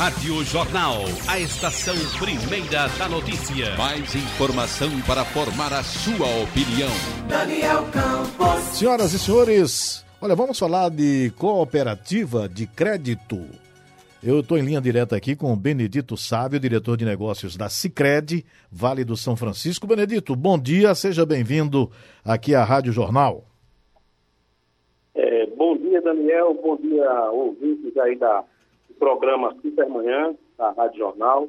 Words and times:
Rádio 0.00 0.42
Jornal, 0.44 1.02
a 1.28 1.38
estação 1.38 1.94
primeira 2.18 2.88
da 2.98 3.06
notícia. 3.06 3.76
Mais 3.76 4.14
informação 4.14 4.88
para 5.06 5.26
formar 5.26 5.74
a 5.74 5.82
sua 5.82 6.24
opinião. 6.42 6.88
Daniel 7.28 7.84
Campos. 7.92 8.62
Senhoras 8.78 9.12
e 9.12 9.18
senhores, 9.18 10.02
olha, 10.18 10.34
vamos 10.34 10.58
falar 10.58 10.88
de 10.88 11.30
cooperativa 11.36 12.48
de 12.48 12.66
crédito. 12.66 13.44
Eu 14.24 14.40
estou 14.40 14.56
em 14.56 14.62
linha 14.62 14.80
direta 14.80 15.14
aqui 15.14 15.36
com 15.36 15.52
o 15.52 15.56
Benedito 15.56 16.16
Sávio, 16.16 16.58
diretor 16.58 16.96
de 16.96 17.04
negócios 17.04 17.54
da 17.54 17.68
Cicred, 17.68 18.42
Vale 18.72 19.04
do 19.04 19.18
São 19.18 19.36
Francisco. 19.36 19.86
Benedito, 19.86 20.34
bom 20.34 20.58
dia, 20.58 20.94
seja 20.94 21.26
bem-vindo 21.26 21.90
aqui 22.24 22.54
à 22.54 22.64
Rádio 22.64 22.90
Jornal. 22.90 23.44
É, 25.14 25.44
bom 25.48 25.76
dia, 25.76 26.00
Daniel, 26.00 26.54
bom 26.54 26.78
dia, 26.78 27.30
ouvintes 27.32 27.94
aí 27.98 28.16
da, 28.16 28.42
programa 29.00 29.56
Supermanhã, 29.62 30.34
da 30.58 30.70
Rádio 30.72 30.98
Jornal. 30.98 31.48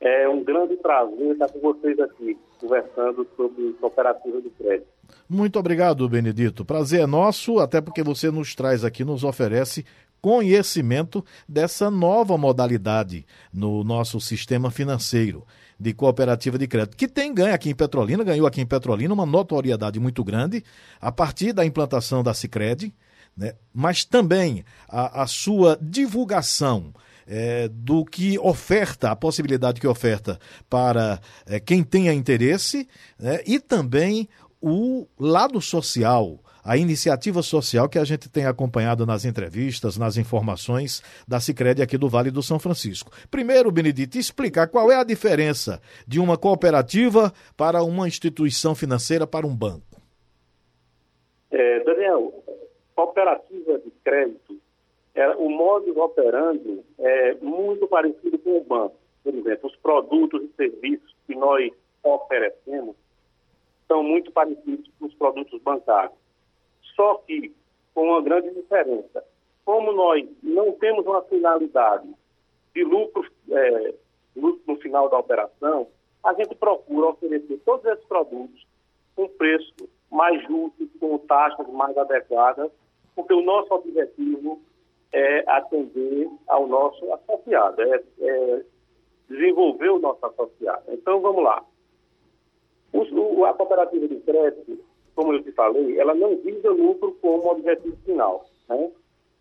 É 0.00 0.28
um 0.28 0.42
grande 0.42 0.76
prazer 0.76 1.32
estar 1.32 1.48
com 1.48 1.60
vocês 1.60 1.98
aqui, 1.98 2.38
conversando 2.60 3.26
sobre 3.36 3.72
cooperativa 3.80 4.40
de 4.40 4.50
crédito. 4.50 4.86
Muito 5.28 5.58
obrigado, 5.58 6.08
Benedito. 6.08 6.64
Prazer 6.64 7.02
é 7.02 7.06
nosso, 7.06 7.58
até 7.58 7.80
porque 7.80 8.02
você 8.02 8.30
nos 8.30 8.54
traz 8.54 8.84
aqui, 8.84 9.04
nos 9.04 9.24
oferece 9.24 9.84
conhecimento 10.20 11.24
dessa 11.48 11.90
nova 11.90 12.38
modalidade 12.38 13.26
no 13.52 13.82
nosso 13.82 14.20
sistema 14.20 14.70
financeiro 14.70 15.44
de 15.78 15.92
cooperativa 15.92 16.56
de 16.56 16.68
crédito, 16.68 16.96
que 16.96 17.08
tem 17.08 17.34
ganho 17.34 17.52
aqui 17.52 17.68
em 17.68 17.74
Petrolina, 17.74 18.22
ganhou 18.22 18.46
aqui 18.46 18.60
em 18.60 18.66
Petrolina 18.66 19.12
uma 19.12 19.26
notoriedade 19.26 19.98
muito 19.98 20.22
grande 20.22 20.62
a 21.00 21.10
partir 21.10 21.52
da 21.52 21.66
implantação 21.66 22.22
da 22.22 22.32
Cicred, 22.32 22.94
né? 23.36 23.54
mas 23.72 24.04
também 24.04 24.64
a, 24.88 25.22
a 25.22 25.26
sua 25.26 25.78
divulgação 25.80 26.92
é, 27.26 27.68
do 27.68 28.04
que 28.04 28.38
oferta, 28.38 29.10
a 29.10 29.16
possibilidade 29.16 29.80
que 29.80 29.86
oferta 29.86 30.38
para 30.68 31.20
é, 31.46 31.60
quem 31.60 31.82
tenha 31.82 32.12
interesse 32.12 32.88
né? 33.18 33.40
e 33.46 33.58
também 33.58 34.28
o 34.60 35.06
lado 35.18 35.60
social, 35.60 36.38
a 36.64 36.76
iniciativa 36.76 37.42
social 37.42 37.88
que 37.88 37.98
a 37.98 38.04
gente 38.04 38.28
tem 38.28 38.46
acompanhado 38.46 39.04
nas 39.04 39.24
entrevistas, 39.24 39.98
nas 39.98 40.16
informações 40.16 41.02
da 41.26 41.40
Sicredi 41.40 41.82
aqui 41.82 41.98
do 41.98 42.08
Vale 42.08 42.30
do 42.30 42.42
São 42.42 42.58
Francisco. 42.58 43.10
Primeiro, 43.28 43.72
Benedito, 43.72 44.16
explicar 44.16 44.68
qual 44.68 44.90
é 44.92 44.96
a 44.96 45.04
diferença 45.04 45.80
de 46.06 46.20
uma 46.20 46.36
cooperativa 46.38 47.32
para 47.56 47.82
uma 47.82 48.06
instituição 48.06 48.74
financeira 48.74 49.26
para 49.26 49.46
um 49.46 49.54
banco. 49.54 50.00
É, 51.50 51.84
Daniel, 51.84 52.41
cooperativa 53.02 53.78
de 53.80 53.90
crédito, 54.04 54.56
é, 55.14 55.28
o 55.30 55.50
modo 55.50 56.00
operando 56.00 56.84
é 56.98 57.34
muito 57.34 57.86
parecido 57.88 58.38
com 58.38 58.58
o 58.58 58.64
banco. 58.64 58.96
Por 59.24 59.34
exemplo, 59.34 59.68
os 59.68 59.76
produtos 59.76 60.42
e 60.42 60.52
serviços 60.54 61.14
que 61.26 61.34
nós 61.34 61.70
oferecemos 62.02 62.96
são 63.88 64.02
muito 64.02 64.30
parecidos 64.30 64.88
com 64.98 65.06
os 65.06 65.14
produtos 65.14 65.60
bancários. 65.62 66.16
Só 66.94 67.16
que 67.26 67.52
com 67.92 68.08
uma 68.08 68.22
grande 68.22 68.50
diferença. 68.54 69.24
Como 69.64 69.92
nós 69.92 70.26
não 70.42 70.72
temos 70.72 71.04
uma 71.04 71.22
finalidade 71.22 72.08
de 72.74 72.84
lucro, 72.84 73.28
é, 73.50 73.94
lucro 74.34 74.62
no 74.66 74.76
final 74.76 75.08
da 75.08 75.18
operação, 75.18 75.88
a 76.24 76.32
gente 76.34 76.54
procura 76.54 77.08
oferecer 77.08 77.60
todos 77.64 77.84
esses 77.84 78.04
produtos 78.06 78.66
com 79.14 79.28
preço 79.28 79.74
mais 80.10 80.40
justo, 80.46 80.88
com 80.98 81.18
taxas 81.18 81.68
mais 81.68 81.96
adequadas, 81.98 82.70
porque 83.14 83.34
o 83.34 83.42
nosso 83.42 83.72
objetivo 83.74 84.60
é 85.12 85.44
atender 85.46 86.28
ao 86.48 86.66
nosso 86.66 87.12
associado, 87.12 87.82
é, 87.82 88.02
é 88.20 88.62
desenvolver 89.28 89.90
o 89.90 89.98
nosso 89.98 90.24
associado. 90.24 90.84
Então, 90.88 91.20
vamos 91.20 91.44
lá. 91.44 91.64
O, 92.92 93.44
a 93.44 93.54
cooperativa 93.54 94.06
de 94.08 94.16
crédito, 94.16 94.78
como 95.14 95.32
eu 95.34 95.42
te 95.42 95.52
falei, 95.52 95.98
ela 95.98 96.14
não 96.14 96.36
visa 96.38 96.70
lucro 96.70 97.12
como 97.20 97.50
objetivo 97.50 97.96
final. 98.04 98.44
Né? 98.68 98.90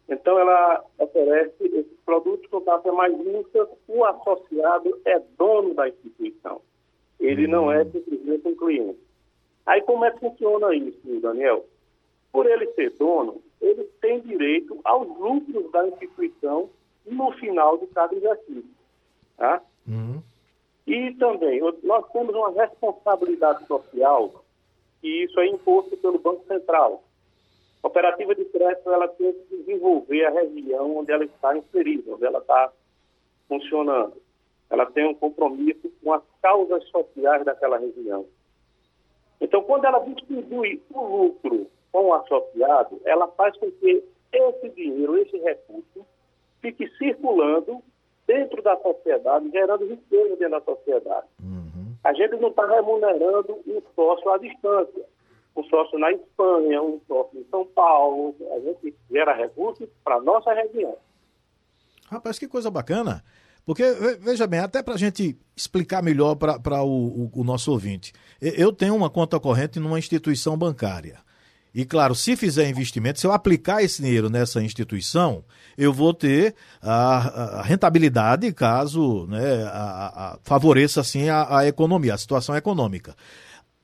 Então, 0.10 0.38
ela 0.40 0.84
oferece 0.98 1.64
esses 1.64 2.00
produtos 2.06 2.50
com 2.50 2.62
taxa 2.62 2.92
mais 2.92 3.16
justa, 3.18 3.70
o 3.88 4.04
associado 4.06 5.00
é 5.06 5.20
dono 5.38 5.74
da 5.74 5.88
instituição. 5.88 6.62
Ele 7.20 7.48
não 7.48 7.72
é 7.72 7.86
simplesmente 7.86 8.48
um 8.48 8.56
cliente. 8.56 9.00
Aí, 9.66 9.82
como 9.84 10.04
é 10.04 10.12
que 10.12 10.20
funciona 10.20 10.76
isso, 10.76 11.00
Daniel? 11.22 11.66
Por 12.32 12.46
ele 12.46 12.68
ser 12.74 12.92
dono, 12.92 13.42
ele 13.62 13.84
tem 14.02 14.22
direito 14.22 14.80
aos 14.84 15.08
lucros 15.08 15.72
da 15.72 15.88
instituição 15.88 16.70
no 17.06 17.32
final 17.34 17.78
de 17.78 17.88
cada 17.88 18.16
exercício. 18.16 18.70
Tá? 19.38 19.62
Uhum. 19.88 20.22
E 20.88 21.14
também, 21.16 21.62
nós 21.84 22.12
temos 22.12 22.34
uma 22.34 22.52
responsabilidade 22.52 23.66
social, 23.68 24.44
e 25.04 25.24
isso 25.24 25.40
é 25.40 25.48
imposto 25.48 25.96
pelo 25.98 26.20
Banco 26.20 26.46
Central. 26.48 27.04
A 27.80 27.82
cooperativa 27.82 28.36
de 28.36 28.46
crédito 28.46 28.90
ela 28.92 29.08
tem 29.08 29.34
que 29.34 29.58
desenvolver 29.58 30.26
a 30.26 30.32
região 30.32 30.98
onde 30.98 31.12
ela 31.12 31.26
está 31.26 31.58
inserida, 31.58 32.14
onde 32.14 32.26
ela 32.26 32.40
está 32.40 32.72
funcionando. 33.48 34.14
Ela 34.70 34.86
tem 34.86 35.08
um 35.08 35.16
compromisso 35.16 35.92
com 36.04 36.14
as 36.14 36.24
causas 36.42 36.88
sociais 36.90 37.44
daquela 37.44 37.78
região. 37.78 38.26
Então, 39.42 39.64
quando 39.64 39.86
ela 39.86 40.00
distribui 40.00 40.82
o 40.92 41.02
lucro 41.02 41.68
com 41.92 42.06
o 42.06 42.14
associado, 42.14 43.02
ela 43.06 43.28
faz 43.30 43.56
com 43.58 43.70
que 43.72 44.04
esse 44.32 44.70
dinheiro, 44.70 45.18
esse 45.18 45.38
recurso, 45.38 46.06
fique 46.62 46.88
circulando 46.98 47.82
dentro 48.26 48.62
da 48.62 48.78
sociedade, 48.78 49.50
gerando 49.52 49.86
riqueza 49.86 50.36
dentro 50.38 50.52
da 50.52 50.62
sociedade. 50.62 51.28
Uhum. 51.42 51.96
A 52.04 52.14
gente 52.14 52.36
não 52.38 52.50
está 52.50 52.66
remunerando 52.66 53.60
um 53.68 53.82
sócio 53.96 54.30
à 54.32 54.38
distância. 54.38 55.04
Um 55.54 55.64
sócio 55.66 56.00
na 56.00 56.12
Espanha, 56.14 56.82
um 56.82 57.02
sócio 57.08 57.38
em 57.38 57.46
São 57.52 57.66
Paulo. 57.66 58.34
A 58.56 58.60
gente 58.62 58.96
gera 59.12 59.34
recursos 59.34 59.90
para 60.04 60.16
a 60.16 60.22
nossa 60.22 60.54
região. 60.54 60.96
Rapaz, 62.10 62.40
que 62.40 62.48
coisa 62.48 62.72
bacana. 62.72 63.22
Porque, 63.66 63.84
veja 64.20 64.48
bem, 64.48 64.60
até 64.60 64.82
para 64.82 64.94
a 64.94 64.98
gente 64.98 65.38
explicar 65.56 66.02
melhor 66.02 66.36
para 66.36 66.84
o, 66.84 67.26
o, 67.26 67.32
o 67.36 67.44
nosso 67.44 67.72
ouvinte. 67.72 68.14
Eu 68.42 68.72
tenho 68.74 68.96
uma 68.96 69.10
conta 69.10 69.40
corrente 69.40 69.80
numa 69.80 70.00
instituição 70.00 70.58
bancária. 70.58 71.20
E 71.74 71.86
claro, 71.86 72.14
se 72.14 72.36
fizer 72.36 72.70
investimento, 72.70 73.20
se 73.20 73.26
eu 73.26 73.32
aplicar 73.32 73.82
esse 73.82 74.02
dinheiro 74.02 74.30
nessa 74.30 74.62
instituição, 74.62 75.44
eu 75.78 75.94
vou 75.94 76.14
ter 76.14 76.54
a, 76.82 77.60
a 77.60 77.62
rentabilidade 77.62 78.52
caso 78.52 79.26
né, 79.28 79.64
a, 79.64 80.34
a, 80.34 80.40
favoreça 80.44 81.00
assim 81.00 81.30
a, 81.30 81.66
economia, 81.66 82.14
a 82.14 82.18
situação 82.18 82.56
econômica. 82.56 83.16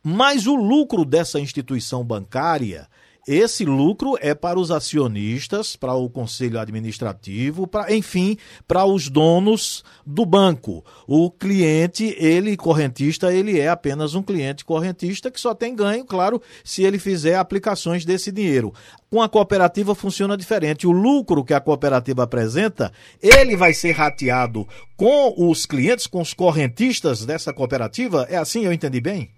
Mas 0.03 0.47
o 0.47 0.55
lucro 0.55 1.05
dessa 1.05 1.39
instituição 1.39 2.03
bancária 2.03 2.87
esse 3.27 3.65
lucro 3.65 4.17
é 4.21 4.33
para 4.33 4.57
os 4.57 4.71
acionistas, 4.71 5.75
para 5.75 5.93
o 5.93 6.09
conselho 6.09 6.57
administrativo, 6.57 7.67
para, 7.67 7.93
enfim, 7.93 8.37
para 8.65 8.85
os 8.85 9.09
donos 9.09 9.83
do 10.05 10.25
banco. 10.25 10.85
O 11.05 11.29
cliente, 11.29 12.15
ele 12.17 12.55
correntista, 12.55 13.33
ele 13.33 13.59
é 13.59 13.67
apenas 13.67 14.15
um 14.15 14.23
cliente 14.23 14.63
correntista 14.63 15.29
que 15.29 15.41
só 15.41 15.53
tem 15.53 15.75
ganho, 15.75 16.05
claro, 16.05 16.41
se 16.63 16.85
ele 16.85 16.97
fizer 16.97 17.35
aplicações 17.35 18.05
desse 18.05 18.31
dinheiro. 18.31 18.71
Com 19.09 19.21
a 19.21 19.27
cooperativa 19.27 19.93
funciona 19.93 20.37
diferente. 20.37 20.87
O 20.87 20.91
lucro 20.91 21.43
que 21.43 21.53
a 21.53 21.59
cooperativa 21.59 22.23
apresenta, 22.23 22.93
ele 23.21 23.57
vai 23.57 23.73
ser 23.73 23.91
rateado 23.91 24.65
com 24.95 25.33
os 25.37 25.65
clientes, 25.65 26.07
com 26.07 26.21
os 26.21 26.33
correntistas 26.33 27.25
dessa 27.25 27.53
cooperativa. 27.53 28.25
É 28.29 28.37
assim, 28.37 28.63
eu 28.63 28.71
entendi 28.71 29.01
bem? 29.01 29.29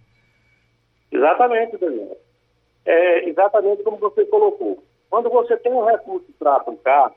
Exatamente, 1.12 1.76
Daniel 1.78 2.29
é 2.90 3.30
exatamente 3.30 3.84
como 3.84 3.98
você 3.98 4.26
colocou. 4.26 4.84
Quando 5.12 5.30
você 5.30 5.56
tem 5.58 5.72
um 5.72 5.86
recurso 5.86 6.26
para 6.40 6.56
aplicar, 6.56 7.14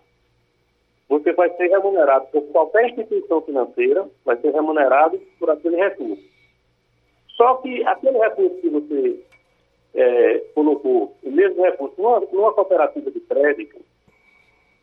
você 1.08 1.32
vai 1.32 1.48
ser 1.56 1.68
remunerado 1.68 2.26
por 2.26 2.42
qualquer 2.52 2.90
instituição 2.90 3.40
financeira, 3.40 4.06
vai 4.24 4.36
ser 4.36 4.52
remunerado 4.52 5.18
por 5.38 5.48
aquele 5.48 5.76
recurso. 5.76 6.22
Só 7.36 7.54
que 7.56 7.82
aquele 7.84 8.18
recurso 8.18 8.56
que 8.60 8.68
você 8.68 9.24
é, 9.94 10.38
colocou, 10.54 11.16
o 11.22 11.30
mesmo 11.30 11.62
recurso, 11.62 11.94
numa, 11.96 12.20
numa 12.20 12.52
cooperativa 12.52 13.10
de 13.10 13.20
crédito, 13.20 13.80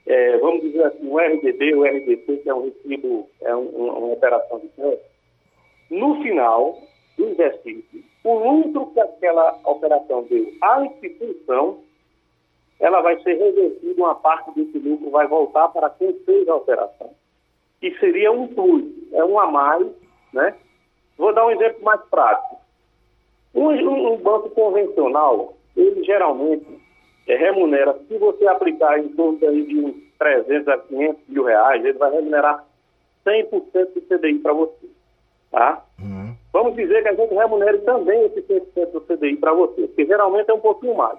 é, 0.07 0.37
vamos 0.39 0.61
dizer 0.61 0.85
assim, 0.85 1.07
o 1.07 1.19
RDB, 1.19 1.75
o 1.75 1.83
RDC, 1.83 2.37
que 2.37 2.49
é 2.49 2.53
um 2.53 2.65
recibo, 2.65 3.29
é 3.41 3.55
um, 3.55 3.67
uma 3.67 4.13
operação 4.13 4.59
de 4.59 4.67
crédito, 4.69 5.05
no 5.91 6.21
final 6.23 6.81
exercício, 7.25 8.03
o 8.23 8.33
lucro 8.33 8.87
que 8.87 8.99
aquela 8.99 9.59
operação 9.65 10.23
deu 10.23 10.51
à 10.61 10.85
instituição, 10.85 11.79
ela 12.79 13.01
vai 13.01 13.21
ser 13.21 13.33
revertida, 13.33 14.01
uma 14.01 14.15
parte 14.15 14.51
desse 14.55 14.77
lucro 14.79 15.09
vai 15.09 15.27
voltar 15.27 15.67
para 15.69 15.89
quem 15.91 16.13
fez 16.25 16.47
a 16.47 16.55
operação. 16.55 17.11
E 17.81 17.91
seria 17.99 18.31
um 18.31 18.47
plus, 18.47 18.83
é 19.13 19.23
um 19.23 19.39
a 19.39 19.49
mais, 19.49 19.87
né? 20.33 20.55
Vou 21.17 21.33
dar 21.33 21.45
um 21.45 21.51
exemplo 21.51 21.83
mais 21.83 22.01
prático. 22.09 22.57
Um, 23.53 23.69
um 23.69 24.17
banco 24.17 24.49
convencional, 24.51 25.53
ele 25.75 26.03
geralmente 26.03 26.65
é, 27.27 27.35
remunera, 27.35 27.97
se 28.07 28.17
você 28.17 28.47
aplicar 28.47 28.99
em 28.99 29.09
torno 29.09 29.37
de 29.37 29.79
uns 29.79 29.95
300 30.17 30.67
a 30.67 30.77
500 30.77 31.27
mil 31.27 31.43
reais, 31.43 31.83
ele 31.83 31.97
vai 31.97 32.11
remunerar 32.11 32.65
100% 33.25 33.93
do 33.93 34.01
CDI 34.01 34.39
para 34.39 34.53
você. 34.53 34.89
Tá? 35.51 35.83
Uhum. 35.99 36.35
Vamos 36.53 36.75
dizer 36.75 37.01
que 37.01 37.09
a 37.09 37.15
gente 37.15 37.33
remunere 37.33 37.79
também 37.79 38.23
esse 38.25 38.41
100% 38.41 38.91
do 38.91 39.01
CDI 39.01 39.37
para 39.37 39.53
você, 39.53 39.87
porque 39.87 40.05
geralmente 40.05 40.49
é 40.49 40.53
um 40.53 40.59
pouquinho 40.59 40.95
mais. 40.95 41.17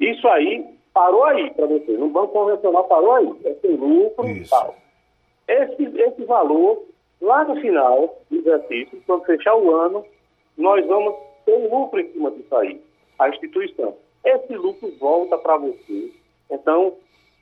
Isso 0.00 0.26
aí 0.28 0.64
parou 0.92 1.24
aí 1.24 1.50
para 1.50 1.66
você. 1.66 1.92
No 1.92 2.08
banco 2.08 2.32
convencional 2.32 2.84
parou 2.84 3.12
aí. 3.12 3.34
É 3.44 3.54
sem 3.54 3.76
lucro 3.76 4.28
e 4.28 4.48
tal. 4.48 4.74
Esse, 5.46 5.82
esse 5.82 6.24
valor, 6.24 6.84
lá 7.20 7.44
no 7.44 7.60
final 7.60 8.18
do 8.30 8.36
exercício, 8.36 9.02
quando 9.06 9.24
fechar 9.24 9.54
o 9.56 9.74
ano, 9.74 10.04
nós 10.56 10.86
vamos 10.86 11.14
ter 11.44 11.54
um 11.54 11.68
lucro 11.68 12.00
em 12.00 12.10
cima 12.12 12.30
disso 12.30 12.56
aí, 12.56 12.80
a 13.18 13.28
instituição. 13.28 13.96
Esse 14.24 14.54
lucro 14.54 14.90
volta 14.98 15.36
para 15.36 15.58
você. 15.58 16.12
Então, 16.50 16.94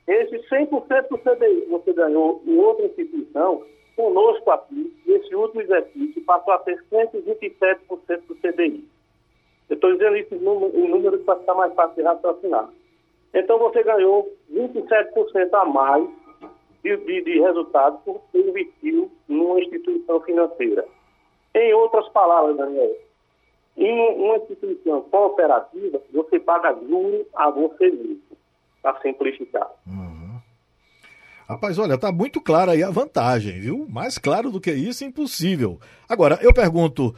esse 0.07 0.37
100% 0.49 1.07
do 1.09 1.17
CDI 1.17 1.61
que 1.61 1.69
você 1.69 1.93
ganhou 1.93 2.41
em 2.45 2.57
outra 2.57 2.85
instituição, 2.85 3.63
conosco 3.95 4.51
aqui, 4.51 4.95
nesse 5.05 5.35
último 5.35 5.61
exercício, 5.61 6.23
passou 6.23 6.53
a 6.53 6.59
ter 6.59 6.81
127% 6.91 8.21
do 8.27 8.35
CDI. 8.35 8.87
Eu 9.69 9.75
estou 9.75 9.91
dizendo 9.93 10.17
isso 10.17 10.35
em 10.35 10.39
número- 10.39 10.77
em 10.77 10.87
números 10.89 11.21
para 11.23 11.39
ficar 11.39 11.53
mais 11.55 11.73
fácil 11.73 11.95
de 11.95 12.01
raciocinar. 12.03 12.69
Então 13.33 13.57
você 13.57 13.81
ganhou 13.83 14.31
27% 14.51 15.53
a 15.53 15.65
mais 15.65 16.07
de, 16.83 16.97
de, 16.97 17.21
de 17.23 17.39
resultado 17.39 17.97
por 18.03 18.21
ter 18.31 18.47
investido 18.47 19.09
numa 19.27 19.59
instituição 19.59 20.19
financeira. 20.21 20.85
Em 21.55 21.73
outras 21.73 22.07
palavras, 22.09 22.57
Daniel, 22.57 22.95
em 23.77 24.17
uma 24.17 24.37
instituição 24.37 25.01
cooperativa, 25.03 26.01
você 26.11 26.39
paga 26.39 26.73
juro 26.87 27.25
a 27.35 27.49
você 27.49 27.89
mesmo, 27.89 28.21
para 28.81 28.99
simplificar. 29.01 29.71
Rapaz, 31.47 31.77
olha, 31.77 31.97
tá 31.97 32.11
muito 32.11 32.39
clara 32.39 32.71
aí 32.71 32.81
a 32.83 32.89
vantagem, 32.89 33.59
viu? 33.59 33.85
Mais 33.89 34.17
claro 34.17 34.51
do 34.51 34.61
que 34.61 34.71
isso, 34.71 35.03
impossível. 35.03 35.79
Agora, 36.07 36.39
eu 36.41 36.53
pergunto, 36.53 37.13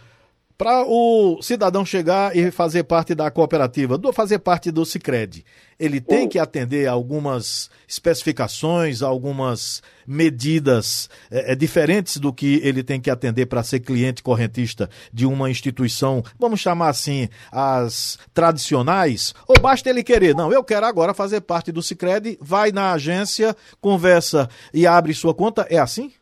para 0.58 0.86
o 0.88 1.42
cidadão 1.42 1.86
chegar 1.86 2.36
e 2.36 2.50
fazer 2.50 2.84
parte 2.84 3.14
da 3.14 3.30
cooperativa, 3.30 3.98
do 3.98 4.14
fazer 4.14 4.40
parte 4.40 4.72
do 4.72 4.86
Sicredi, 4.86 5.44
ele 5.78 6.00
tem 6.00 6.30
que 6.30 6.40
atender 6.40 6.88
a 6.88 6.94
algumas 6.94 7.70
especificações, 7.86 9.02
algumas 9.02 9.84
medidas 10.08 11.10
eh, 11.30 11.52
eh, 11.52 11.56
diferentes 11.56 12.18
do 12.18 12.32
que 12.32 12.62
ele 12.64 12.84
tem 12.84 13.02
que 13.02 13.10
atender 13.10 13.48
para 13.48 13.64
ser 13.64 13.82
cliente 13.82 14.24
correntista 14.24 14.90
de 15.12 15.26
uma 15.26 15.50
instituição, 15.50 16.24
vamos 16.40 16.62
chamar 16.62 16.90
assim, 16.90 17.28
as 17.52 18.18
tradicionais? 18.34 19.34
Ou 19.48 19.60
basta 19.60 19.90
ele 19.90 20.04
querer? 20.04 20.34
Não, 20.34 20.54
eu 20.54 20.64
quero 20.64 20.86
agora 20.86 21.14
fazer 21.14 21.42
parte 21.42 21.72
do 21.72 21.82
Sicredi, 21.82 22.38
vai 22.40 22.72
na 22.72 22.94
agência, 22.94 23.56
conversa 23.82 24.50
e 24.74 24.88
abre 24.88 25.14
sua 25.14 25.34
conta, 25.34 25.68
é 25.70 25.78
assim? 25.78 26.14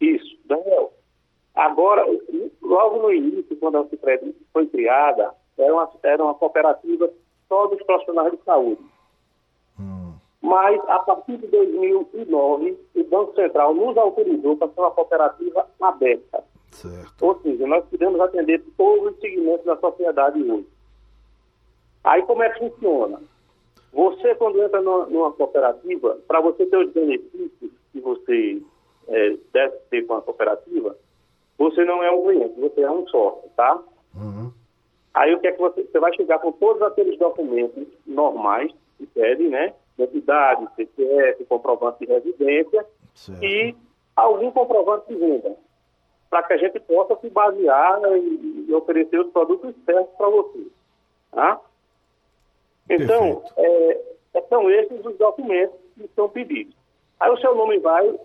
Isso, 0.00 0.36
Daniel. 0.48 0.92
Agora, 1.54 2.02
logo 2.72 3.02
no 3.02 3.12
início, 3.12 3.56
quando 3.56 3.78
a 3.78 3.84
Cicred 3.84 4.34
foi 4.52 4.66
criada, 4.66 5.34
era 5.58 5.72
uma, 5.72 5.90
era 6.02 6.24
uma 6.24 6.34
cooperativa 6.34 7.10
só 7.48 7.66
dos 7.66 7.82
profissionais 7.82 8.32
de 8.32 8.42
saúde. 8.44 8.82
Mas, 10.40 10.80
a 10.88 10.98
partir 10.98 11.36
de 11.36 11.46
2009, 11.46 12.76
o 12.96 13.04
Banco 13.04 13.34
Central 13.34 13.74
nos 13.74 13.96
autorizou 13.96 14.56
para 14.56 14.68
ser 14.68 14.80
uma 14.80 14.90
cooperativa 14.90 15.66
aberta. 15.80 16.44
Certo. 16.72 17.24
Ou 17.24 17.40
seja, 17.40 17.66
nós 17.66 17.84
podemos 17.84 18.20
atender 18.20 18.60
todos 18.76 19.14
os 19.14 19.20
segmentos 19.20 19.64
da 19.64 19.76
sociedade 19.76 20.42
hoje. 20.42 20.66
Aí 22.02 22.22
como 22.22 22.42
é 22.42 22.50
que 22.50 22.58
funciona? 22.58 23.20
Você, 23.92 24.34
quando 24.34 24.60
entra 24.60 24.80
numa, 24.80 25.06
numa 25.06 25.32
cooperativa, 25.32 26.18
para 26.26 26.40
você 26.40 26.66
ter 26.66 26.76
os 26.76 26.92
benefícios 26.92 27.70
que 27.92 28.00
você 28.00 28.60
eh, 29.08 29.36
deve 29.52 29.76
ter 29.90 30.02
com 30.06 30.14
a 30.14 30.22
cooperativa, 30.22 30.96
você 31.58 31.84
não 31.84 32.02
é 32.02 32.10
um 32.10 32.22
cliente, 32.22 32.60
você 32.60 32.82
é 32.82 32.90
um 32.90 33.06
sócio, 33.08 33.48
tá? 33.56 33.80
Aí 35.14 35.34
o 35.34 35.40
que 35.40 35.46
é 35.46 35.52
que 35.52 35.60
você, 35.60 35.82
você 35.84 35.98
vai 35.98 36.14
chegar 36.14 36.38
com 36.38 36.52
todos 36.52 36.82
aqueles 36.82 37.18
documentos 37.18 37.86
normais 38.06 38.72
que 38.98 39.06
pedem, 39.06 39.48
né? 39.48 39.74
Identidade, 39.98 40.66
CPF, 40.74 41.44
comprovante 41.44 41.98
de 42.00 42.06
residência 42.06 42.86
Certo. 43.14 43.44
e 43.44 43.76
algum 44.16 44.50
comprovante 44.50 45.08
de 45.08 45.16
venda, 45.16 45.54
para 46.30 46.42
que 46.44 46.54
a 46.54 46.56
gente 46.56 46.80
possa 46.80 47.14
se 47.20 47.28
basear 47.28 48.00
e, 48.16 48.66
e 48.68 48.74
oferecer 48.74 49.20
os 49.20 49.30
produtos 49.32 49.74
certos 49.84 50.14
para 50.16 50.28
você. 50.30 50.66
Tá? 51.30 51.60
Então, 52.88 53.36
Perfeito. 53.36 53.54
é, 53.58 54.42
são 54.48 54.70
esses 54.70 55.04
os 55.04 55.16
documentos 55.18 55.78
que 55.94 56.08
são 56.14 56.28
pedidos. 56.28 56.74
Aí 57.20 57.30
o 57.30 57.38
seu 57.38 57.54
nome 57.54 57.78
vai 57.78 58.18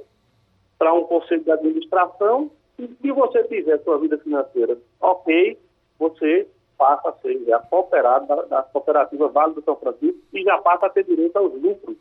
para 0.80 0.94
um 0.94 1.04
conselho 1.04 1.44
de 1.44 1.52
administração 1.52 2.50
e 2.80 2.88
se 3.02 3.12
você 3.12 3.44
tiver 3.46 3.80
sua 3.84 3.98
vida 4.00 4.18
financeira 4.20 4.78
ok, 5.00 5.58
você 5.98 6.48
passa 6.78 7.10
a 7.10 7.14
ser 7.14 7.44
já 7.46 7.60
cooperado 7.60 8.28
da, 8.28 8.42
da 8.44 8.64
cooperativa 8.64 9.28
Vale 9.30 9.56
do 9.56 9.64
São 9.64 9.76
Francisco 9.78 10.20
e 10.34 10.44
já 10.44 10.58
passa 10.60 10.86
a 10.86 10.90
ter 10.90 11.04
direito 11.04 11.36
aos 11.36 11.54
lucros 11.60 11.98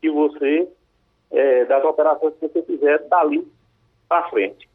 que 0.00 0.10
você, 0.10 0.68
eh, 1.30 1.64
das 1.66 1.84
operações 1.84 2.34
que 2.34 2.48
você 2.48 2.62
fizer 2.62 3.06
dali 3.08 3.46
para 4.08 4.28
frente. 4.28 4.68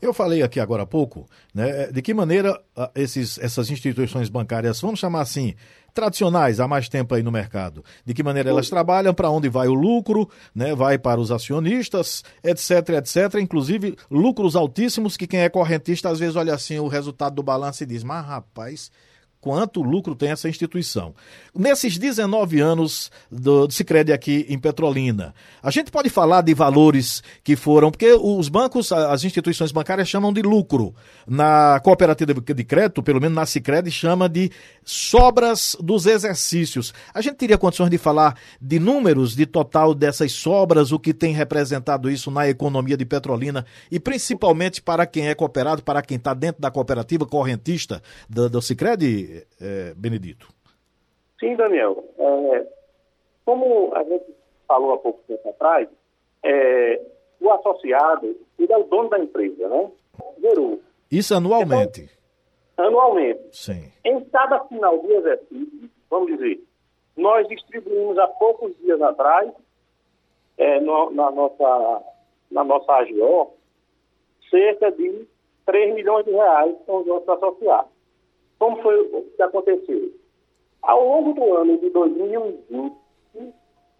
Eu 0.00 0.14
falei 0.14 0.42
aqui 0.42 0.58
agora 0.58 0.84
há 0.84 0.86
pouco, 0.86 1.26
né, 1.54 1.88
de 1.88 2.00
que 2.00 2.14
maneira 2.14 2.58
ah, 2.76 2.90
esses, 2.94 3.38
essas 3.38 3.70
instituições 3.70 4.28
bancárias, 4.28 4.80
vamos 4.80 5.00
chamar 5.00 5.20
assim, 5.20 5.54
tradicionais, 5.94 6.58
há 6.58 6.66
mais 6.66 6.88
tempo 6.88 7.14
aí 7.14 7.22
no 7.22 7.30
mercado, 7.30 7.84
de 8.04 8.12
que 8.12 8.22
maneira 8.22 8.50
elas 8.50 8.68
trabalham, 8.68 9.14
para 9.14 9.30
onde 9.30 9.48
vai 9.48 9.68
o 9.68 9.74
lucro, 9.74 10.28
né, 10.54 10.74
vai 10.74 10.98
para 10.98 11.20
os 11.20 11.30
acionistas, 11.30 12.24
etc, 12.42 12.88
etc, 12.98 13.40
inclusive 13.40 13.96
lucros 14.10 14.56
altíssimos 14.56 15.16
que 15.16 15.26
quem 15.26 15.40
é 15.40 15.48
correntista 15.48 16.10
às 16.10 16.18
vezes 16.18 16.36
olha 16.36 16.52
assim 16.52 16.78
o 16.78 16.88
resultado 16.88 17.36
do 17.36 17.42
balanço 17.42 17.84
e 17.84 17.86
diz, 17.86 18.02
mas 18.02 18.26
rapaz, 18.26 18.90
quanto 19.44 19.82
lucro 19.82 20.14
tem 20.14 20.30
essa 20.30 20.48
instituição. 20.48 21.14
Nesses 21.54 21.98
19 21.98 22.62
anos 22.62 23.12
do, 23.30 23.66
do 23.66 23.72
Cicred 23.74 24.10
aqui 24.10 24.46
em 24.48 24.58
Petrolina, 24.58 25.34
a 25.62 25.70
gente 25.70 25.90
pode 25.90 26.08
falar 26.08 26.40
de 26.40 26.54
valores 26.54 27.22
que 27.44 27.54
foram, 27.54 27.90
porque 27.90 28.10
os 28.10 28.48
bancos, 28.48 28.90
as 28.90 29.22
instituições 29.22 29.70
bancárias 29.70 30.08
chamam 30.08 30.32
de 30.32 30.40
lucro. 30.40 30.94
Na 31.26 31.78
cooperativa 31.84 32.32
de 32.32 32.64
crédito, 32.64 33.02
pelo 33.02 33.20
menos 33.20 33.36
na 33.36 33.44
Cicred, 33.44 33.90
chama 33.90 34.30
de 34.30 34.50
sobras 34.82 35.76
dos 35.78 36.06
exercícios. 36.06 36.94
A 37.12 37.20
gente 37.20 37.36
teria 37.36 37.58
condições 37.58 37.90
de 37.90 37.98
falar 37.98 38.38
de 38.58 38.78
números 38.78 39.36
de 39.36 39.44
total 39.44 39.94
dessas 39.94 40.32
sobras, 40.32 40.90
o 40.90 40.98
que 40.98 41.12
tem 41.12 41.34
representado 41.34 42.10
isso 42.10 42.30
na 42.30 42.48
economia 42.48 42.96
de 42.96 43.04
Petrolina 43.04 43.66
e 43.90 44.00
principalmente 44.00 44.80
para 44.80 45.04
quem 45.04 45.28
é 45.28 45.34
cooperado, 45.34 45.82
para 45.82 46.00
quem 46.00 46.16
está 46.16 46.32
dentro 46.32 46.62
da 46.62 46.70
cooperativa 46.70 47.26
correntista 47.26 48.02
do, 48.26 48.48
do 48.48 48.62
Cicred, 48.62 49.33
eh, 49.60 49.94
Benedito. 49.96 50.48
Sim, 51.40 51.56
Daniel. 51.56 52.04
É, 52.18 52.66
como 53.44 53.94
a 53.94 54.02
gente 54.04 54.24
falou 54.66 54.92
há 54.94 54.98
pouco 54.98 55.20
tempo 55.26 55.48
atrás, 55.50 55.88
é, 56.42 57.00
o 57.40 57.50
associado, 57.52 58.36
ele 58.58 58.72
é 58.72 58.78
o 58.78 58.84
dono 58.84 59.08
da 59.10 59.18
empresa, 59.18 59.68
né? 59.68 59.90
Gerou 60.40 60.80
Isso 61.10 61.34
anualmente. 61.34 62.08
anualmente. 62.76 63.40
Sim. 63.52 63.92
Em 64.04 64.20
cada 64.26 64.64
final 64.64 64.98
do 64.98 65.12
exercício, 65.12 65.90
vamos 66.10 66.28
dizer, 66.32 66.60
nós 67.16 67.46
distribuímos 67.48 68.18
há 68.18 68.26
poucos 68.28 68.76
dias 68.78 69.00
atrás, 69.02 69.50
é, 70.56 70.80
no- 70.80 71.10
na, 71.10 71.30
nossa, 71.30 72.02
na 72.50 72.64
nossa 72.64 72.92
AGO, 72.92 73.54
cerca 74.50 74.90
de 74.92 75.26
3 75.66 75.94
milhões 75.94 76.24
de 76.24 76.30
reais 76.32 76.74
com 76.86 76.98
os 77.00 77.06
nossos 77.06 77.28
associados. 77.28 77.90
Como 78.64 78.82
foi 78.82 78.98
o 79.00 79.22
que 79.36 79.42
aconteceu? 79.42 80.10
Ao 80.80 81.04
longo 81.06 81.34
do 81.34 81.54
ano 81.54 81.76
de 81.78 81.90
2020, 81.90 82.94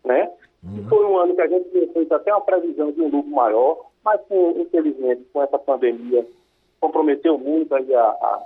né, 0.05 0.31
que 0.75 0.89
foi 0.89 1.05
um 1.05 1.19
ano 1.19 1.35
que 1.35 1.41
a 1.43 1.47
gente 1.49 1.69
feito 1.93 2.15
até 2.15 2.33
uma 2.33 2.41
previsão 2.41 2.91
de 2.91 3.03
um 3.03 3.09
lucro 3.09 3.31
maior, 3.31 3.91
mas 4.03 4.21
com, 4.23 4.53
infelizmente 4.59 5.23
com 5.33 5.43
essa 5.43 5.59
pandemia 5.59 6.27
comprometeu 6.81 7.37
muito 7.39 7.75
aí 7.75 7.95
a, 7.95 8.05
a- 8.05 8.43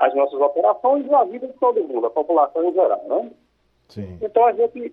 as 0.00 0.14
nossas 0.14 0.38
operações 0.40 1.06
e 1.06 1.14
a 1.14 1.24
vida 1.24 1.46
de 1.46 1.52
todo 1.54 1.82
mundo, 1.84 2.06
a 2.06 2.10
população 2.10 2.68
em 2.68 2.72
geral. 2.74 3.02
Né? 3.06 3.30
Sim. 3.88 4.18
Então 4.20 4.44
a 4.44 4.52
gente 4.52 4.92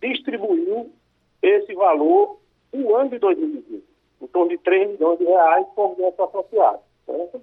distribuiu 0.00 0.90
esse 1.42 1.74
valor 1.74 2.38
no 2.72 2.94
ano 2.96 3.10
de 3.10 3.18
2020, 3.18 3.84
em 4.22 4.26
torno 4.28 4.48
de 4.50 4.58
3 4.58 4.90
milhões 4.92 5.18
de 5.18 5.24
reais 5.24 5.66
por 5.74 5.98
nossos 5.98 6.20
associados. 6.20 6.80
certo? 7.04 7.40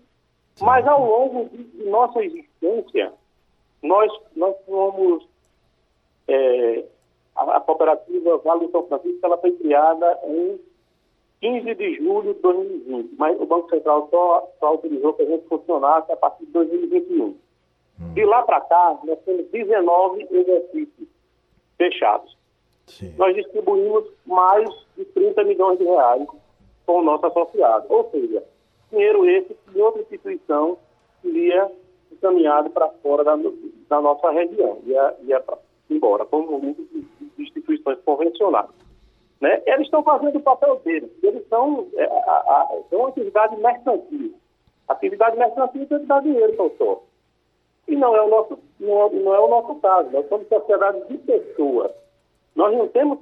Mas 0.62 0.88
ao 0.88 1.06
longo 1.06 1.50
de, 1.50 1.84
nossa 1.86 2.24
existência, 2.24 3.14
nós, 3.84 4.12
nós 4.36 4.56
fomos. 4.66 5.28
é, 6.28 6.86
a, 7.36 7.58
a 7.58 7.60
cooperativa 7.62 8.38
Vale 8.40 8.66
do 8.66 8.72
São 8.72 8.88
Francisco 8.88 9.20
ela 9.24 9.38
foi 9.38 9.52
criada 9.54 10.20
em 10.26 10.60
15 11.42 11.76
de 11.76 11.96
julho 11.98 12.34
de 12.34 12.42
2020, 12.42 13.16
mas 13.18 13.40
o 13.40 13.46
Banco 13.46 13.70
Central 13.70 14.08
só, 14.10 14.52
só 14.60 14.66
autorizou 14.68 15.14
que 15.14 15.22
a 15.22 15.26
gente 15.26 15.48
funcionasse 15.48 16.12
a 16.12 16.18
partir 16.18 16.46
de 16.46 16.52
2021. 16.52 17.38
De 18.14 18.26
lá 18.26 18.44
para 18.44 18.62
cá, 18.62 19.00
nós 19.04 19.20
temos 19.24 19.46
19 19.52 20.28
exercícios 20.32 21.08
fechados. 21.78 22.36
Sim. 22.88 23.14
Nós 23.18 23.36
distribuímos 23.36 24.06
mais 24.26 24.70
de 24.96 25.06
30 25.06 25.44
milhões 25.44 25.78
de 25.78 25.84
reais 25.84 26.28
com 26.86 27.00
o 27.00 27.04
nosso 27.04 27.26
associado. 27.26 27.86
Ou 27.90 28.10
seja, 28.12 28.44
dinheiro 28.92 29.26
esse 29.30 29.54
que 29.54 29.82
outra 29.82 30.02
instituição 30.02 30.78
seria 31.22 31.72
encaminhado 32.12 32.70
para 32.70 32.90
fora 33.04 33.24
da, 33.24 33.36
da, 33.90 34.02
nossa 34.02 34.30
região, 34.32 34.80
ia, 34.86 35.16
ia 35.24 35.40
pra, 35.40 35.58
embora, 35.90 36.26
como 36.26 36.60
muitas 36.60 36.86
instituições 37.38 38.00
convencionais. 38.06 38.70
Né? 39.40 39.62
Eles 39.66 39.86
estão 39.86 40.04
fazendo 40.04 40.38
o 40.38 40.42
papel 40.42 40.78
deles, 40.84 41.12
eles 41.22 41.48
são 41.48 41.88
é, 41.96 42.06
a, 42.06 42.08
a, 42.08 42.80
é 42.92 42.96
uma 42.96 43.10
atividade 43.10 43.56
mercantil. 43.58 44.34
Atividade 44.88 45.38
mercantil 45.38 45.86
tem 45.86 46.00
que 46.00 46.06
dar 46.06 46.22
dinheiro 46.22 46.54
para 46.54 46.86
o. 46.86 47.04
E 47.88 47.96
não 47.96 48.16
é 48.16 48.22
o 48.22 48.30
nosso, 48.30 48.60
não 48.80 49.06
é, 49.06 49.10
não 49.12 49.36
é, 49.36 49.40
o 49.40 49.48
nosso 49.48 49.76
caso, 49.76 50.10
nós 50.12 50.28
somos 50.28 50.48
sociedade 50.48 51.08
de 51.08 51.18
pessoas. 51.20 51.92
Nós 52.56 52.76
não 52.76 52.88
temos 52.88 53.20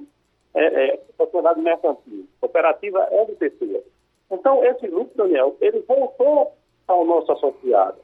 é, 0.54 0.94
é, 0.94 1.00
sociedade 1.16 1.60
mercantil, 1.60 2.26
cooperativa 2.40 3.06
é 3.10 3.24
de 3.26 3.32
pessoas. 3.32 3.84
Então, 4.30 4.64
esse 4.64 4.86
lucro, 4.88 5.16
Daniel, 5.16 5.56
ele 5.60 5.80
voltou 5.80 6.52
ao 6.86 7.04
nosso 7.04 7.32
associado. 7.32 7.98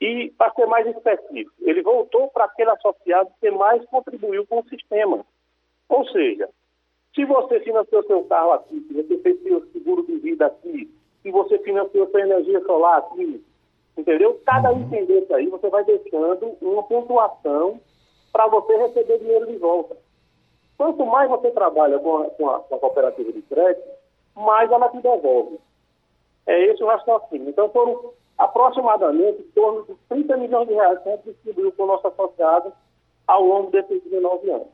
E, 0.00 0.32
para 0.36 0.52
ser 0.52 0.66
mais 0.66 0.86
específico, 0.86 1.54
ele 1.60 1.82
voltou 1.82 2.28
para 2.28 2.44
aquele 2.44 2.70
associado 2.70 3.30
que 3.40 3.50
mais 3.50 3.84
contribuiu 3.86 4.46
com 4.46 4.60
o 4.60 4.68
sistema. 4.68 5.24
Ou 5.88 6.06
seja, 6.08 6.48
se 7.14 7.24
você 7.24 7.60
financiou 7.60 8.02
seu 8.04 8.24
carro 8.24 8.52
aqui, 8.52 8.80
se 8.80 8.94
você 8.94 9.18
fez 9.18 9.42
seu 9.42 9.64
seguro 9.72 10.04
de 10.04 10.16
vida 10.16 10.46
aqui, 10.46 10.90
se 11.22 11.30
você 11.30 11.58
financiou 11.60 12.08
sua 12.10 12.20
energia 12.20 12.60
solar 12.64 12.98
aqui, 12.98 13.42
entendeu? 13.96 14.40
Cada 14.44 14.72
uhum. 14.72 14.82
item 14.82 15.06
desse 15.06 15.32
aí, 15.32 15.46
você 15.46 15.68
vai 15.68 15.84
deixando 15.84 16.56
uma 16.60 16.82
pontuação 16.82 17.80
para 18.32 18.48
você 18.48 18.76
receber 18.76 19.18
dinheiro 19.18 19.46
de 19.46 19.56
volta. 19.56 19.96
Quanto 20.76 21.06
mais 21.06 21.30
você 21.30 21.50
trabalha 21.52 21.98
com 22.00 22.16
a, 22.18 22.30
com 22.30 22.50
a, 22.50 22.58
com 22.60 22.74
a 22.74 22.78
cooperativa 22.78 23.32
de 23.32 23.42
crédito, 23.42 23.88
mais 24.34 24.70
ela 24.70 24.88
te 24.88 25.00
devolve. 25.00 25.58
É 26.46 26.66
esse 26.66 26.82
o 26.82 26.86
raciocínio. 26.86 27.48
Então, 27.48 27.68
foram 27.70 28.12
aproximadamente 28.36 29.40
em 29.40 29.50
torno 29.54 29.84
de 29.84 29.94
30 30.08 30.36
milhões 30.36 30.68
de 30.68 30.74
reais 30.74 30.98
que 31.02 31.08
a 31.08 31.12
gente 31.12 31.24
distribuiu 31.24 31.72
com 31.72 31.84
o 31.84 31.86
nosso 31.86 32.06
associado 32.06 32.72
ao 33.26 33.42
longo 33.42 33.70
desses 33.70 34.02
19 34.02 34.50
anos. 34.50 34.68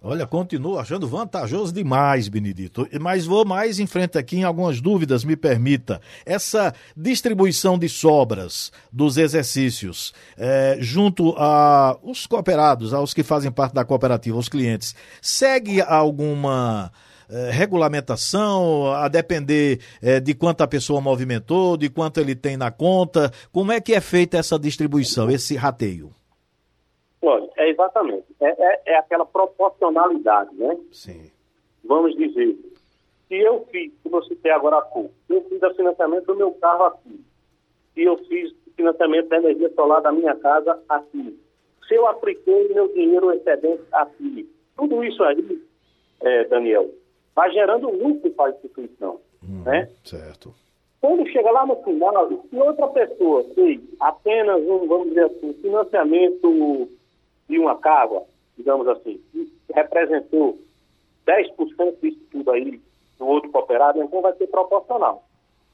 Olha, 0.00 0.28
continuo 0.28 0.78
achando 0.78 1.08
vantajoso 1.08 1.72
demais, 1.72 2.28
Benedito. 2.28 2.86
Mas 3.00 3.26
vou 3.26 3.44
mais 3.44 3.80
em 3.80 3.86
frente 3.86 4.16
aqui 4.16 4.36
em 4.36 4.44
algumas 4.44 4.80
dúvidas, 4.80 5.24
me 5.24 5.34
permita. 5.34 6.00
Essa 6.24 6.72
distribuição 6.96 7.76
de 7.76 7.88
sobras 7.88 8.70
dos 8.92 9.16
exercícios 9.16 10.14
é, 10.36 10.76
junto 10.78 11.30
aos 11.32 12.28
cooperados, 12.28 12.94
aos 12.94 13.12
que 13.12 13.24
fazem 13.24 13.50
parte 13.50 13.74
da 13.74 13.84
cooperativa, 13.84 14.36
aos 14.36 14.48
clientes, 14.48 14.94
segue 15.20 15.80
alguma 15.82 16.92
é, 17.30 17.50
regulamentação, 17.50 18.92
a 18.92 19.08
depender 19.08 19.80
é, 20.02 20.20
de 20.20 20.34
quanto 20.34 20.62
a 20.62 20.68
pessoa 20.68 21.00
movimentou, 21.00 21.76
de 21.76 21.90
quanto 21.90 22.18
ele 22.18 22.34
tem 22.34 22.56
na 22.56 22.70
conta? 22.70 23.30
Como 23.52 23.70
é 23.72 23.80
que 23.80 23.94
é 23.94 24.00
feita 24.00 24.38
essa 24.38 24.58
distribuição, 24.58 25.30
esse 25.30 25.54
rateio? 25.56 26.10
Olha, 27.20 27.48
é 27.56 27.70
exatamente. 27.70 28.24
É, 28.40 28.46
é, 28.48 28.82
é, 28.86 28.98
aquela 28.98 29.26
proporcionalidade, 29.26 30.54
né? 30.54 30.76
Sim. 30.92 31.30
Vamos 31.84 32.16
dizer, 32.16 32.56
se 33.28 33.34
eu 33.34 33.66
fiz, 33.70 33.92
como 34.02 34.16
eu 34.16 34.22
citei 34.24 34.50
agora 34.50 34.78
há 34.78 34.82
pouco, 34.82 35.12
eu 35.28 35.42
fiz 35.48 35.62
o 35.62 35.74
financiamento 35.74 36.26
do 36.26 36.36
meu 36.36 36.52
carro 36.52 36.84
aqui, 36.84 37.20
se 37.94 38.02
eu 38.02 38.16
fiz 38.24 38.50
o 38.52 38.70
financiamento 38.76 39.28
da 39.28 39.38
energia 39.38 39.72
solar 39.74 40.00
da 40.00 40.12
minha 40.12 40.34
casa 40.36 40.80
aqui, 40.88 41.38
se 41.86 41.94
eu 41.94 42.06
apliquei 42.06 42.68
meu 42.68 42.92
dinheiro 42.92 43.32
excedente 43.32 43.82
aqui, 43.92 44.48
tudo 44.76 45.02
isso 45.02 45.22
aí, 45.24 45.62
é, 46.20 46.44
Daniel, 46.44 46.88
vai 47.38 47.52
gerando 47.52 47.88
lucro 47.88 48.28
para 48.32 48.46
a 48.46 48.50
instituição, 48.50 49.20
hum, 49.44 49.62
né? 49.64 49.88
Certo. 50.02 50.52
Quando 51.00 51.24
chega 51.28 51.48
lá 51.52 51.64
no 51.64 51.76
final, 51.84 52.28
se 52.28 52.56
outra 52.56 52.88
pessoa 52.88 53.44
fez 53.54 53.80
apenas 54.00 54.60
um, 54.62 54.88
vamos 54.88 55.10
dizer 55.10 55.26
assim, 55.26 55.52
financiamento 55.62 56.88
de 57.48 57.58
uma 57.60 57.78
casa, 57.78 58.24
digamos 58.56 58.88
assim, 58.88 59.22
que 59.30 59.52
representou 59.72 60.58
10% 61.24 62.00
disso 62.02 62.18
tudo 62.32 62.50
aí 62.50 62.80
no 63.20 63.26
outro 63.26 63.52
cooperado, 63.52 64.02
então 64.02 64.20
vai 64.20 64.32
ser 64.32 64.48
proporcional. 64.48 65.22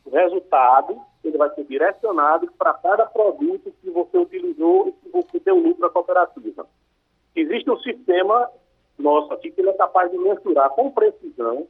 O 0.05 0.11
resultado 0.11 1.01
ele 1.25 1.39
vai 1.39 1.49
ser 1.55 1.65
direcionado 1.65 2.47
para 2.59 2.75
cada 2.75 3.07
produto 3.07 3.73
que 3.81 3.89
você 3.89 4.19
utilizou 4.19 4.89
e 4.89 4.93
que 4.93 5.09
você 5.09 5.41
deu 5.41 5.59
lucro 5.59 5.87
à 5.87 5.91
cooperativa. 5.91 6.67
Existe 7.35 7.71
um 7.71 7.79
sistema 7.79 8.51
nosso 8.99 9.33
aqui 9.33 9.51
que 9.51 9.61
ele 9.61 9.71
é 9.71 9.75
capaz 9.75 10.11
de 10.11 10.19
mensurar 10.19 10.71
com 10.71 10.91
precisão 10.91 11.67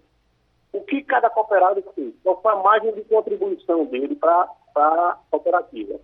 o 0.72 0.80
que 0.80 1.02
cada 1.02 1.30
cooperado 1.30 1.82
fez, 1.94 2.12
qual 2.22 2.40
foi 2.42 2.52
a 2.52 2.56
margem 2.56 2.92
de 2.92 3.02
contribuição 3.04 3.84
dele 3.86 4.16
para 4.16 4.48
a 4.74 5.18
cooperativa. 5.30 6.00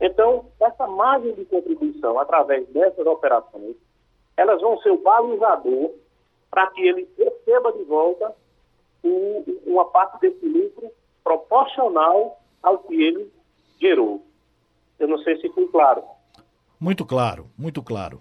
Então, 0.00 0.46
essa 0.60 0.86
margem 0.86 1.34
de 1.34 1.44
contribuição, 1.46 2.18
através 2.18 2.68
dessas 2.68 3.06
operações, 3.06 3.76
elas 4.36 4.60
vão 4.60 4.78
ser 4.80 4.90
o 4.90 5.02
balizador 5.02 5.92
para 6.50 6.66
que 6.68 6.82
ele 6.82 7.08
receba 7.16 7.72
de 7.72 7.84
volta 7.84 8.34
o, 9.02 9.44
uma 9.66 9.86
parte 9.86 10.20
desse 10.20 10.46
lucro 10.46 10.90
proporcional 11.22 12.40
ao 12.62 12.78
que 12.78 13.02
ele 13.02 13.30
gerou. 13.80 14.22
Eu 14.98 15.08
não 15.08 15.18
sei 15.18 15.40
se 15.40 15.48
foi 15.50 15.66
claro. 15.68 16.02
Muito 16.78 17.04
claro, 17.04 17.46
muito 17.58 17.82
claro. 17.82 18.20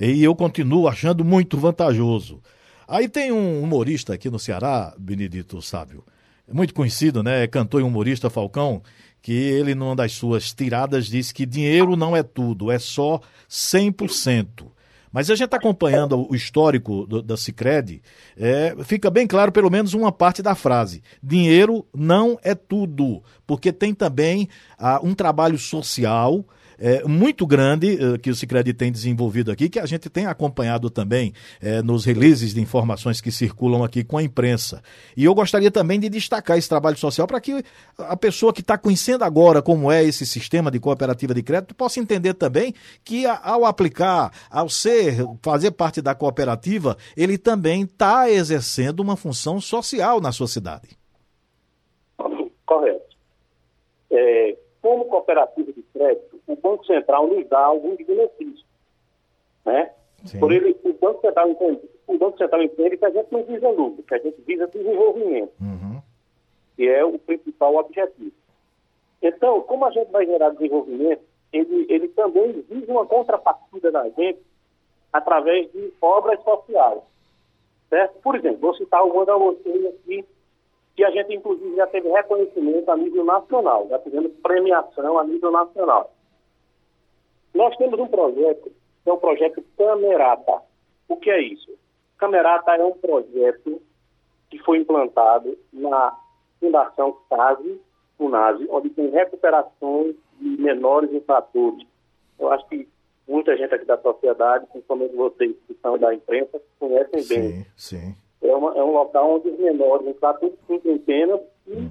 E 0.00 0.24
eu 0.24 0.34
continuo 0.34 0.88
achando 0.88 1.22
muito 1.22 1.58
vantajoso. 1.58 2.40
Aí 2.88 3.06
tem 3.06 3.30
um 3.30 3.62
humorista 3.62 4.14
aqui 4.14 4.30
no 4.30 4.38
Ceará, 4.38 4.94
Benedito 4.98 5.60
Sábio, 5.60 6.02
muito 6.50 6.72
conhecido, 6.72 7.22
né? 7.22 7.46
Cantor 7.46 7.82
e 7.82 7.84
humorista 7.84 8.30
Falcão, 8.30 8.82
que 9.20 9.32
ele, 9.32 9.74
numa 9.74 9.94
das 9.94 10.12
suas 10.12 10.54
tiradas, 10.54 11.06
disse 11.06 11.34
que 11.34 11.44
dinheiro 11.44 11.96
não 11.96 12.16
é 12.16 12.22
tudo, 12.22 12.70
é 12.70 12.78
só 12.78 13.20
100%. 13.48 14.66
Mas 15.12 15.28
a 15.28 15.34
gente 15.34 15.46
está 15.46 15.56
acompanhando 15.56 16.26
o 16.30 16.34
histórico 16.34 17.04
do, 17.04 17.20
da 17.20 17.36
Cicred, 17.36 18.00
é, 18.38 18.74
fica 18.84 19.10
bem 19.10 19.26
claro 19.26 19.52
pelo 19.52 19.70
menos 19.70 19.92
uma 19.92 20.10
parte 20.10 20.40
da 20.40 20.54
frase. 20.54 21.02
Dinheiro 21.22 21.84
não 21.94 22.38
é 22.42 22.54
tudo, 22.54 23.22
porque 23.46 23.72
tem 23.72 23.92
também 23.92 24.48
ah, 24.78 25.00
um 25.02 25.14
trabalho 25.14 25.58
social 25.58 26.44
é, 26.80 27.04
muito 27.04 27.46
grande 27.46 27.98
é, 28.02 28.18
que 28.18 28.30
o 28.30 28.34
Cicred 28.34 28.72
tem 28.72 28.90
desenvolvido 28.90 29.52
aqui, 29.52 29.68
que 29.68 29.78
a 29.78 29.86
gente 29.86 30.08
tem 30.08 30.26
acompanhado 30.26 30.88
também 30.88 31.32
é, 31.60 31.82
nos 31.82 32.04
releases 32.04 32.54
de 32.54 32.60
informações 32.60 33.20
que 33.20 33.30
circulam 33.30 33.84
aqui 33.84 34.02
com 34.02 34.16
a 34.16 34.22
imprensa. 34.22 34.82
E 35.16 35.24
eu 35.24 35.34
gostaria 35.34 35.70
também 35.70 36.00
de 36.00 36.08
destacar 36.08 36.56
esse 36.56 36.68
trabalho 36.68 36.96
social 36.96 37.26
para 37.26 37.40
que 37.40 37.62
a 37.98 38.16
pessoa 38.16 38.52
que 38.52 38.62
está 38.62 38.78
conhecendo 38.78 39.22
agora 39.22 39.60
como 39.60 39.92
é 39.92 40.02
esse 40.02 40.24
sistema 40.24 40.70
de 40.70 40.80
cooperativa 40.80 41.34
de 41.34 41.42
crédito 41.42 41.74
possa 41.74 42.00
entender 42.00 42.34
também 42.34 42.74
que 43.04 43.26
ao 43.26 43.66
aplicar, 43.66 44.32
ao 44.50 44.68
ser, 44.68 45.24
fazer 45.42 45.72
parte 45.72 46.00
da 46.00 46.14
cooperativa, 46.14 46.96
ele 47.16 47.36
também 47.36 47.82
está 47.82 48.30
exercendo 48.30 49.00
uma 49.00 49.16
função 49.16 49.60
social 49.60 50.20
na 50.20 50.32
sua 50.32 50.48
cidade. 50.48 50.98
Correto. 52.64 53.16
É, 54.12 54.56
como 54.82 55.04
cooperativa 55.06 55.72
de 55.72 55.82
crédito, 55.82 56.40
o 56.46 56.56
Banco 56.56 56.84
Central 56.86 57.26
nos 57.26 57.48
dá 57.48 57.60
alguns 57.60 57.96
benefícios. 57.98 58.66
Né? 59.64 59.90
Por 60.38 60.52
ele, 60.52 60.76
o 60.84 60.92
Banco 60.94 61.20
Central 61.20 61.50
entende, 61.50 61.80
o 62.06 62.18
Banco 62.18 62.38
Central 62.38 62.62
entende 62.62 62.96
que 62.96 63.04
a 63.04 63.10
gente 63.10 63.32
não 63.32 63.42
visa 63.44 63.68
lucro, 63.70 64.02
que 64.02 64.14
a 64.14 64.18
gente 64.18 64.40
visa 64.42 64.66
desenvolvimento, 64.66 65.52
uhum. 65.60 66.00
que 66.76 66.88
é 66.88 67.04
o 67.04 67.18
principal 67.18 67.76
objetivo. 67.76 68.32
Então, 69.22 69.62
como 69.62 69.84
a 69.84 69.90
gente 69.90 70.10
vai 70.10 70.26
gerar 70.26 70.50
desenvolvimento, 70.50 71.22
ele, 71.52 71.86
ele 71.88 72.08
também 72.08 72.64
visa 72.68 72.90
uma 72.90 73.06
contrapartida 73.06 73.90
da 73.90 74.08
gente 74.10 74.40
através 75.12 75.70
de 75.72 75.92
obras 76.00 76.42
sociais. 76.42 77.00
Certo? 77.88 78.20
Por 78.22 78.36
exemplo, 78.36 78.58
vou 78.60 78.74
citar 78.74 79.02
uma 79.02 79.26
da 79.26 79.36
vocês 79.36 79.86
aqui, 79.86 80.24
que 81.00 81.04
a 81.06 81.10
gente, 81.12 81.34
inclusive, 81.34 81.76
já 81.76 81.86
teve 81.86 82.10
reconhecimento 82.10 82.90
a 82.90 82.94
nível 82.94 83.24
nacional, 83.24 83.88
já 83.88 83.98
tivemos 84.00 84.32
premiação 84.42 85.18
a 85.18 85.24
nível 85.24 85.50
nacional. 85.50 86.12
Nós 87.54 87.74
temos 87.78 87.98
um 87.98 88.06
projeto, 88.06 88.70
que 89.02 89.08
é 89.08 89.12
o 89.12 89.16
projeto 89.16 89.64
Camerata. 89.78 90.60
O 91.08 91.16
que 91.16 91.30
é 91.30 91.40
isso? 91.40 91.72
Camerata 92.18 92.72
é 92.76 92.84
um 92.84 92.92
projeto 92.92 93.80
que 94.50 94.58
foi 94.58 94.76
implantado 94.76 95.56
na 95.72 96.14
Fundação 96.60 97.16
CASE, 97.30 97.80
FUNASE, 98.18 98.66
onde 98.68 98.90
tem 98.90 99.08
recuperações 99.08 100.14
de 100.38 100.60
menores 100.60 101.10
infratores. 101.14 101.88
Eu 102.38 102.52
acho 102.52 102.68
que 102.68 102.86
muita 103.26 103.56
gente 103.56 103.74
aqui 103.74 103.86
da 103.86 103.96
sociedade, 103.96 104.66
principalmente 104.66 105.16
vocês 105.16 105.56
que 105.66 105.72
são 105.80 105.96
da 105.96 106.12
imprensa, 106.12 106.60
conhecem 106.78 107.22
sim, 107.22 107.34
bem. 107.34 107.66
Sim 107.74 108.14
é, 108.42 108.54
uma, 108.54 108.76
é 108.76 108.82
um 108.82 108.92
local 108.92 109.36
onde 109.36 109.48
os 109.48 109.58
menores 109.58 110.06
infratores 110.06 110.54
ficam 110.66 110.98
penas 110.98 111.40
e, 111.66 111.88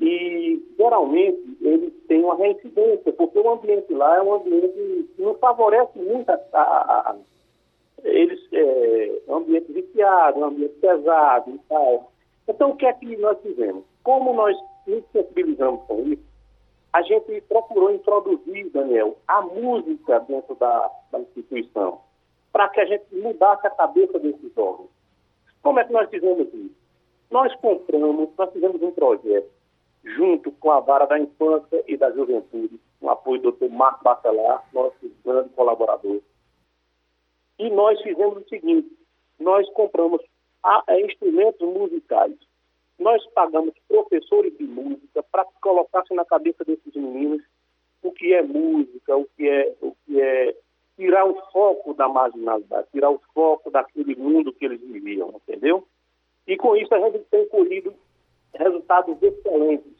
e 0.00 0.74
geralmente 0.76 1.56
eles 1.60 1.92
têm 2.06 2.22
uma 2.22 2.36
reincidência, 2.36 3.12
porque 3.12 3.38
o 3.38 3.50
ambiente 3.50 3.92
lá 3.92 4.16
é 4.16 4.22
um 4.22 4.34
ambiente 4.34 5.08
que 5.16 5.22
não 5.22 5.34
favorece 5.34 5.98
muito 5.98 6.30
a, 6.30 6.40
a, 6.52 7.10
a, 7.10 7.16
eles, 8.02 8.40
é, 8.52 9.22
ambiente 9.28 9.72
viciado, 9.72 10.44
ambiente 10.44 10.74
pesado 10.74 11.50
e 11.50 11.58
tal. 11.68 12.12
Então, 12.48 12.70
o 12.70 12.76
que 12.76 12.86
é 12.86 12.92
que 12.92 13.16
nós 13.16 13.38
fizemos? 13.40 13.84
Como 14.04 14.32
nós 14.32 14.56
nos 14.86 15.04
sensibilizamos 15.12 15.82
com 15.86 16.00
isso, 16.02 16.22
a 16.92 17.02
gente 17.02 17.42
procurou 17.42 17.90
introduzir, 17.90 18.70
Daniel, 18.70 19.18
a 19.26 19.42
música 19.42 20.20
dentro 20.20 20.54
da, 20.54 20.90
da 21.10 21.20
instituição, 21.20 22.00
para 22.52 22.68
que 22.68 22.80
a 22.80 22.86
gente 22.86 23.04
mudasse 23.12 23.66
a 23.66 23.70
cabeça 23.70 24.18
desses 24.18 24.54
jovens. 24.54 24.88
Como 25.66 25.80
é 25.80 25.84
que 25.84 25.92
nós 25.92 26.08
fizemos 26.08 26.46
isso? 26.54 26.76
Nós 27.28 27.52
compramos, 27.56 28.30
nós 28.38 28.52
fizemos 28.52 28.80
um 28.80 28.92
projeto 28.92 29.50
junto 30.04 30.52
com 30.52 30.70
a 30.70 30.78
Vara 30.78 31.06
da 31.06 31.18
Infância 31.18 31.82
e 31.88 31.96
da 31.96 32.08
Juventude, 32.12 32.78
com 33.00 33.10
apoio 33.10 33.42
do 33.42 33.50
Dr. 33.50 33.68
Marco 33.68 34.04
Bacelar, 34.04 34.64
nosso 34.72 34.94
grande 35.24 35.48
colaborador. 35.48 36.20
E 37.58 37.68
nós 37.70 38.00
fizemos 38.00 38.36
o 38.36 38.48
seguinte: 38.48 38.96
nós 39.40 39.68
compramos 39.70 40.22
a, 40.62 40.84
a 40.86 41.00
instrumentos 41.00 41.68
musicais. 41.68 42.36
Nós 42.96 43.26
pagamos 43.34 43.74
professores 43.88 44.56
de 44.56 44.62
música 44.62 45.20
para 45.32 45.46
que 45.46 45.60
colocassem 45.60 46.16
na 46.16 46.24
cabeça 46.24 46.64
desses 46.64 46.94
meninos 46.94 47.42
o 48.04 48.12
que 48.12 48.32
é 48.32 48.40
música, 48.40 49.16
o 49.16 49.24
que 49.36 49.48
é, 49.48 49.74
o 49.82 49.96
que 50.06 50.20
é 50.20 50.54
tirar 50.96 51.26
o 51.26 51.34
foco 51.52 51.94
da 51.94 52.08
marginalidade, 52.08 52.88
tirar 52.90 53.10
o 53.10 53.20
foco 53.34 53.70
daquele 53.70 54.16
mundo 54.16 54.52
que 54.52 54.64
eles 54.64 54.80
viviam, 54.80 55.34
entendeu? 55.34 55.86
E 56.46 56.56
com 56.56 56.76
isso 56.76 56.94
a 56.94 57.00
gente 57.00 57.18
tem 57.30 57.46
colhido 57.48 57.92
resultados 58.54 59.16
excelentes. 59.22 59.92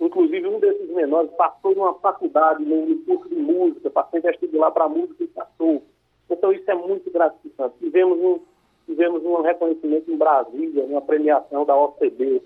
Inclusive, 0.00 0.48
um 0.48 0.58
desses 0.58 0.90
menores 0.90 1.30
passou 1.32 1.74
numa 1.74 1.94
faculdade, 1.94 2.64
num 2.64 3.04
curso 3.04 3.28
de 3.28 3.36
música, 3.36 3.88
passou 3.88 4.18
em 4.18 4.22
vestibular 4.22 4.72
para 4.72 4.88
música 4.88 5.22
e 5.22 5.28
passou. 5.28 5.82
Então, 6.28 6.52
isso 6.52 6.68
é 6.68 6.74
muito 6.74 7.08
gratificante. 7.10 7.76
Tivemos 7.78 8.18
um, 8.18 8.40
tivemos 8.86 9.24
um 9.24 9.42
reconhecimento 9.42 10.10
em 10.10 10.16
Brasília, 10.16 10.84
uma 10.84 11.02
premiação 11.02 11.64
da 11.64 11.76
OCB. 11.76 12.42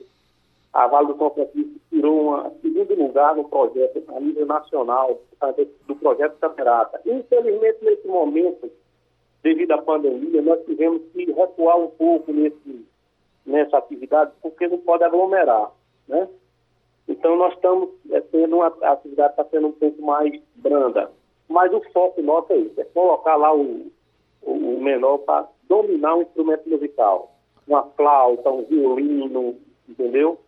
A 0.77 0.87
Vale 0.89 1.07
do 1.07 1.15
Francisco 1.17 1.81
tirou 1.89 2.37
um 2.37 2.51
segundo 2.61 2.95
lugar 2.97 3.35
no 3.35 3.49
projeto 3.49 4.05
a 4.15 4.21
nível 4.21 4.45
nacional, 4.45 5.19
do 5.87 5.97
projeto 5.97 6.37
Camerata. 6.39 7.01
Infelizmente, 7.07 7.79
nesse 7.83 8.07
momento, 8.07 8.71
devido 9.43 9.73
à 9.73 9.79
pandemia, 9.81 10.43
nós 10.43 10.63
tivemos 10.67 11.01
que 11.15 11.33
recuar 11.33 11.79
um 11.79 11.89
pouco 11.89 12.31
nesse, 12.31 12.85
nessa 13.47 13.79
atividade, 13.79 14.33
porque 14.43 14.69
não 14.69 14.77
pode 14.77 15.03
aglomerar, 15.03 15.73
né? 16.07 16.29
Então, 17.09 17.37
nós 17.37 17.55
estamos 17.55 17.89
é, 18.11 18.21
tendo 18.21 18.57
uma 18.57 18.67
a 18.83 18.93
atividade 18.93 19.31
está 19.31 19.47
sendo 19.47 19.69
um 19.69 19.73
pouco 19.73 20.03
mais 20.03 20.39
branda. 20.57 21.11
Mas 21.49 21.73
o 21.73 21.81
foco 21.91 22.21
nosso 22.21 22.53
é 22.53 22.59
isso, 22.59 22.79
é 22.79 22.85
colocar 22.85 23.37
lá 23.37 23.55
o, 23.55 23.91
o 24.43 24.81
menor 24.83 25.19
para 25.19 25.49
dominar 25.67 26.17
um 26.17 26.23
instrumento 26.23 26.69
musical. 26.69 27.33
Uma 27.67 27.85
flauta, 27.97 28.51
um 28.51 28.63
violino, 28.65 29.57
entendeu? 29.89 30.39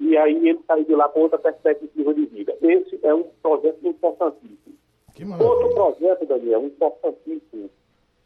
E 0.00 0.16
aí 0.16 0.48
ele 0.48 0.60
sair 0.66 0.84
de 0.84 0.94
lá 0.94 1.08
com 1.08 1.20
outra 1.20 1.38
perspectiva 1.38 2.14
de 2.14 2.26
vida. 2.26 2.56
Esse 2.62 2.98
é 3.02 3.14
um 3.14 3.24
projeto 3.42 3.86
importantíssimo. 3.86 4.76
Outro 5.40 5.74
projeto, 5.74 6.26
Daniel, 6.26 6.64
importantíssimo, 6.64 7.68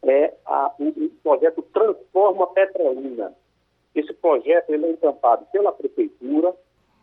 é 0.03 0.35
a, 0.45 0.73
o, 0.79 0.89
o, 0.89 1.11
projeto 1.23 1.63
Transforma 1.73 2.47
Petrolina. 2.49 3.33
Esse 3.95 4.13
projeto 4.15 4.71
ele 4.71 4.87
é 4.87 4.91
encampado 4.91 5.47
pela 5.53 5.73
prefeitura, 5.73 6.55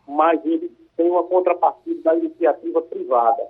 mas 0.06 0.44
ele 0.44 0.70
tem 0.96 1.10
uma 1.10 1.24
contrapartida 1.24 2.02
da 2.02 2.14
iniciativa 2.14 2.82
privada. 2.82 3.42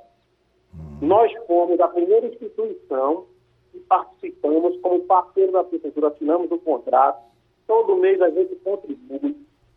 Nós 1.02 1.32
fomos 1.46 1.78
a 1.80 1.88
primeira 1.88 2.26
instituição 2.26 3.26
e 3.74 3.78
participamos 3.80 4.80
como 4.80 5.00
parceiro 5.00 5.52
da 5.52 5.64
prefeitura, 5.64 6.08
assinamos 6.08 6.50
o 6.50 6.54
um 6.54 6.58
contrato. 6.58 7.22
Todo 7.66 7.96
mês 7.96 8.20
a 8.20 8.30
gente 8.30 8.54
contribui 8.56 9.36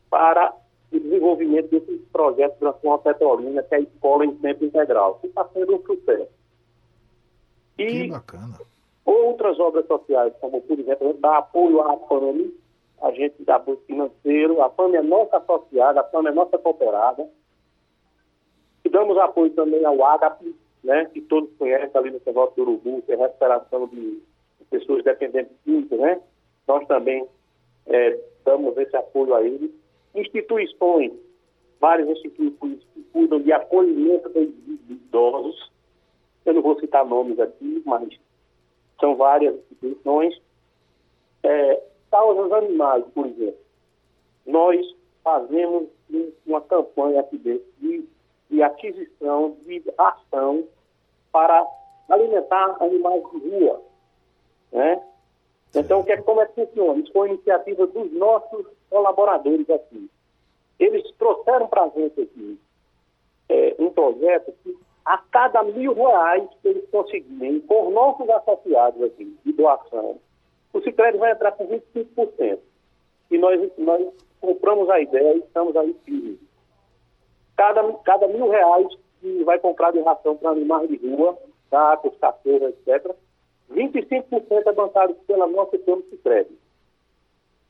para 0.10 0.54
o 0.98 1.00
desenvolvimento 1.00 1.70
desses 1.70 2.02
projetos 2.12 2.60
da 2.60 2.74
Sua 2.74 2.98
Petrolina, 3.00 3.64
que 3.64 3.76
é 3.76 3.78
a 3.78 3.82
escola 3.82 4.26
em 4.26 4.36
tempo 4.36 4.66
integral, 4.66 5.16
que 5.20 5.28
está 5.28 5.46
sendo 5.54 5.76
um 5.76 5.86
sucesso. 5.86 6.32
E 7.78 7.86
que 7.86 8.08
bacana. 8.10 8.60
outras 9.06 9.60
obras 9.60 9.86
sociais, 9.88 10.34
como 10.40 10.62
por 10.62 10.80
exemplo, 10.80 11.14
dá 11.20 11.38
apoio 11.38 11.82
à 11.82 11.98
FAME, 12.08 12.54
a 13.02 13.12
gente 13.12 13.44
dá 13.44 13.56
apoio 13.56 13.82
financeiro, 13.88 14.62
a 14.62 14.70
FAME 14.70 14.98
é 14.98 15.02
nossa 15.02 15.38
associada, 15.38 16.02
a 16.02 16.04
FAME 16.06 16.30
é 16.30 16.32
nossa 16.32 16.58
cooperada. 16.58 17.28
E 18.86 18.90
damos 18.90 19.18
apoio 19.18 19.50
também 19.52 19.84
ao 19.86 20.04
AGAP, 20.04 20.56
né, 20.84 21.06
que 21.06 21.22
todos 21.22 21.50
conhecem 21.58 21.90
ali 21.96 22.12
no 22.12 22.22
negócio 22.26 22.56
do 22.56 22.62
Urubu, 22.64 23.02
que 23.02 23.14
é 23.14 23.16
a 23.16 23.20
recuperação 23.20 23.88
de 23.88 24.22
pessoas 24.70 25.04
dependentes 25.04 25.56
químicas, 25.64 26.00
né? 26.00 26.22
Nós 26.68 26.86
também 26.88 27.28
é, 27.88 28.20
damos 28.44 28.78
esse 28.78 28.96
apoio 28.96 29.36
a 29.36 29.44
eles. 29.44 29.72
Instituições, 30.16 31.12
várias 31.80 32.10
instituições 32.10 32.80
que 32.94 33.04
cuidam 33.12 33.42
de 33.42 33.52
acolhimento 33.52 34.30
de, 34.30 34.94
idosos, 34.94 35.72
eu 36.46 36.54
não 36.54 36.62
vou 36.62 36.80
citar 36.80 37.06
nomes 37.06 37.40
aqui, 37.40 37.82
mas 37.86 38.10
são 39.00 39.16
várias 39.16 39.56
instituições. 39.56 40.40
É, 41.42 41.84
causas 42.12 42.52
animais, 42.52 43.04
por 43.14 43.26
exemplo. 43.26 43.60
Nós 44.46 44.86
fazemos 45.24 45.88
uma 46.46 46.62
campanha 46.62 47.22
aqui 47.22 47.38
dentro 47.38 47.66
de 47.80 48.08
de 48.54 48.62
aquisição 48.62 49.58
de 49.66 49.84
ração 49.98 50.68
para 51.32 51.66
alimentar 52.08 52.78
animais 52.80 53.24
de 53.32 53.50
rua. 53.50 53.82
Né? 54.72 55.04
Então, 55.74 56.04
que 56.04 56.12
é, 56.12 56.18
como 56.22 56.40
é 56.40 56.46
que 56.46 56.54
funciona? 56.54 57.00
Isso 57.00 57.12
foi 57.12 57.30
iniciativa 57.30 57.88
dos 57.88 58.12
nossos 58.14 58.68
colaboradores 58.94 59.68
aqui. 59.70 60.10
Eles 60.80 61.10
trouxeram 61.18 61.68
para 61.68 61.84
a 61.84 61.90
gente 61.90 62.22
aqui 62.22 62.60
é, 63.50 63.76
um 63.80 63.90
projeto 63.90 64.54
que 64.64 64.78
a 65.04 65.18
cada 65.18 65.64
mil 65.64 65.94
reais 65.94 66.48
que 66.62 66.68
eles 66.68 66.90
conseguirem, 66.90 67.60
por 67.62 67.90
nossos 67.90 68.30
associados 68.30 69.02
aqui, 69.04 69.36
de 69.44 69.54
doação, 69.54 70.20
o 70.72 70.82
Cicred 70.82 71.18
vai 71.18 71.32
entrar 71.32 71.52
com 71.54 71.68
25%. 71.68 72.60
E 73.32 73.38
nós, 73.38 73.72
nós 73.78 74.14
compramos 74.40 74.90
a 74.90 75.00
ideia 75.02 75.36
e 75.36 75.40
estamos 75.40 75.76
aí 75.76 75.94
firmes 76.06 76.40
cada, 77.56 77.94
cada 78.04 78.28
mil 78.28 78.50
reais 78.50 78.88
que 79.22 79.44
vai 79.44 79.60
comprar 79.60 79.92
de 79.92 80.02
ração 80.02 80.36
para 80.36 80.52
animais 80.52 80.90
de 80.90 80.98
rua, 80.98 81.38
gatos, 81.72 82.14
cachorros, 82.20 82.74
etc., 82.86 83.16
25% 83.72 84.68
é 84.68 84.74
bancado 84.74 85.16
pela 85.26 85.48
nossa 85.48 85.78
Câmara 85.80 86.04
Crédito. 86.24 86.63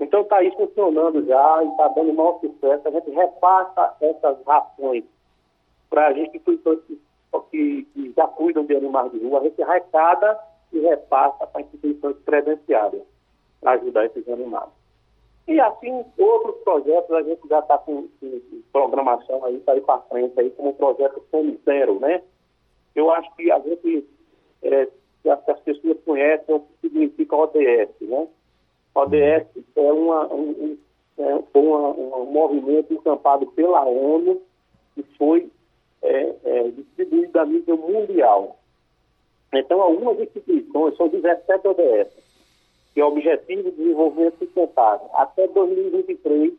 Então 0.04 0.22
está 0.22 0.38
aí 0.38 0.52
funcionando 0.52 1.26
já 1.26 1.63
e 1.63 1.68
está 1.70 1.88
dando 1.89 2.13
maior 2.13 2.39
sucesso. 2.39 2.88
A 2.88 2.92
gente 2.92 3.10
repassa 3.12 3.96
essas 4.02 4.38
rações 4.46 5.04
para 5.89 6.10
as 6.10 6.18
instituições 6.18 6.80
que, 6.88 7.00
que, 7.52 7.84
que, 7.94 8.13
já 8.16 8.28
cuidam 8.28 8.66
de 8.66 8.76
animais 8.76 9.12
de 9.12 9.20
rua. 9.20 9.39
A 9.39 9.44
gente 9.44 9.62
arrecada 9.62 10.39
e 10.74 10.80
repassa 10.80 11.48
para 11.48 11.62
instituições 11.62 12.18
credenciadas 12.26 13.02
para 13.62 13.72
ajudar 13.74 14.06
esses 14.06 14.28
animais. 14.28 14.70
E 15.48 15.60
assim, 15.60 16.06
outros 16.18 16.56
projetos 16.63 17.12
a 17.12 17.22
gente 17.22 17.48
já 17.48 17.60
está 17.60 17.78
com, 17.78 18.08
com, 18.20 18.42
programação 18.72 19.44
aí 19.46 19.60
para 19.60 19.78
ir 19.78 19.82
para 19.82 20.00
frente, 20.02 20.39
aí, 20.39 20.50
como 20.52 20.70
o 20.70 20.74
projeto 20.74 21.24
Fome 21.30 21.60
Zero, 21.66 22.00
né? 22.00 22.22
Eu 22.96 23.12
acho 23.12 23.34
que 23.36 23.52
a 23.52 23.60
gente, 23.60 24.08
é, 24.62 24.88
as 25.26 25.60
pessoas 25.62 25.98
conhecem 26.06 26.56
o 26.56 26.60
que 26.60 26.74
significa 26.82 27.36
ODS, 27.36 27.89
né? 28.02 28.28
ODS 28.95 29.47
é, 29.75 29.91
uma, 29.91 30.34
um, 30.34 30.77
é 31.17 31.39
uma, 31.53 31.89
um 31.89 32.25
movimento 32.32 32.93
encampado 32.93 33.47
pela 33.47 33.84
ONU 33.86 34.41
que 34.95 35.03
foi 35.17 35.49
é, 36.01 36.36
é, 36.43 36.63
distribuído 36.69 37.39
a 37.39 37.45
nível 37.45 37.77
mundial. 37.77 38.58
Então, 39.53 39.82
algumas 39.82 40.19
instituições, 40.19 40.95
são 40.97 41.08
17 41.08 41.67
ODS, 41.67 42.12
que 42.93 43.01
é 43.01 43.06
o 43.06 43.10
Objetivo 43.10 43.63
de 43.63 43.71
Desenvolvimento 43.71 44.39
Sustentável. 44.39 45.10
Até 45.13 45.47
2023, 45.47 46.53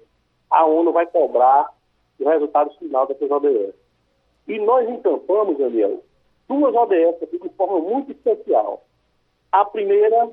a 0.51 0.65
ONU 0.67 0.93
vai 0.93 1.07
cobrar 1.07 1.73
o 2.21 2.29
resultado 2.29 2.71
final 2.79 3.07
dessas 3.07 3.31
ODS. 3.31 3.75
E 4.47 4.59
nós 4.59 4.89
encampamos, 4.89 5.59
Daniel, 5.59 6.03
duas 6.49 6.75
ODS 6.75 7.23
aqui 7.23 7.39
de 7.39 7.49
forma 7.51 7.81
muito 7.81 8.13
especial. 8.13 8.85
A 9.51 9.65
primeira 9.65 10.31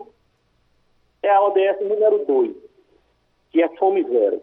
é 1.23 1.29
a 1.29 1.41
ODS 1.41 1.81
número 1.81 2.25
2, 2.25 2.55
que 3.51 3.61
é 3.61 3.69
Fome 3.77 4.03
Zero. 4.03 4.41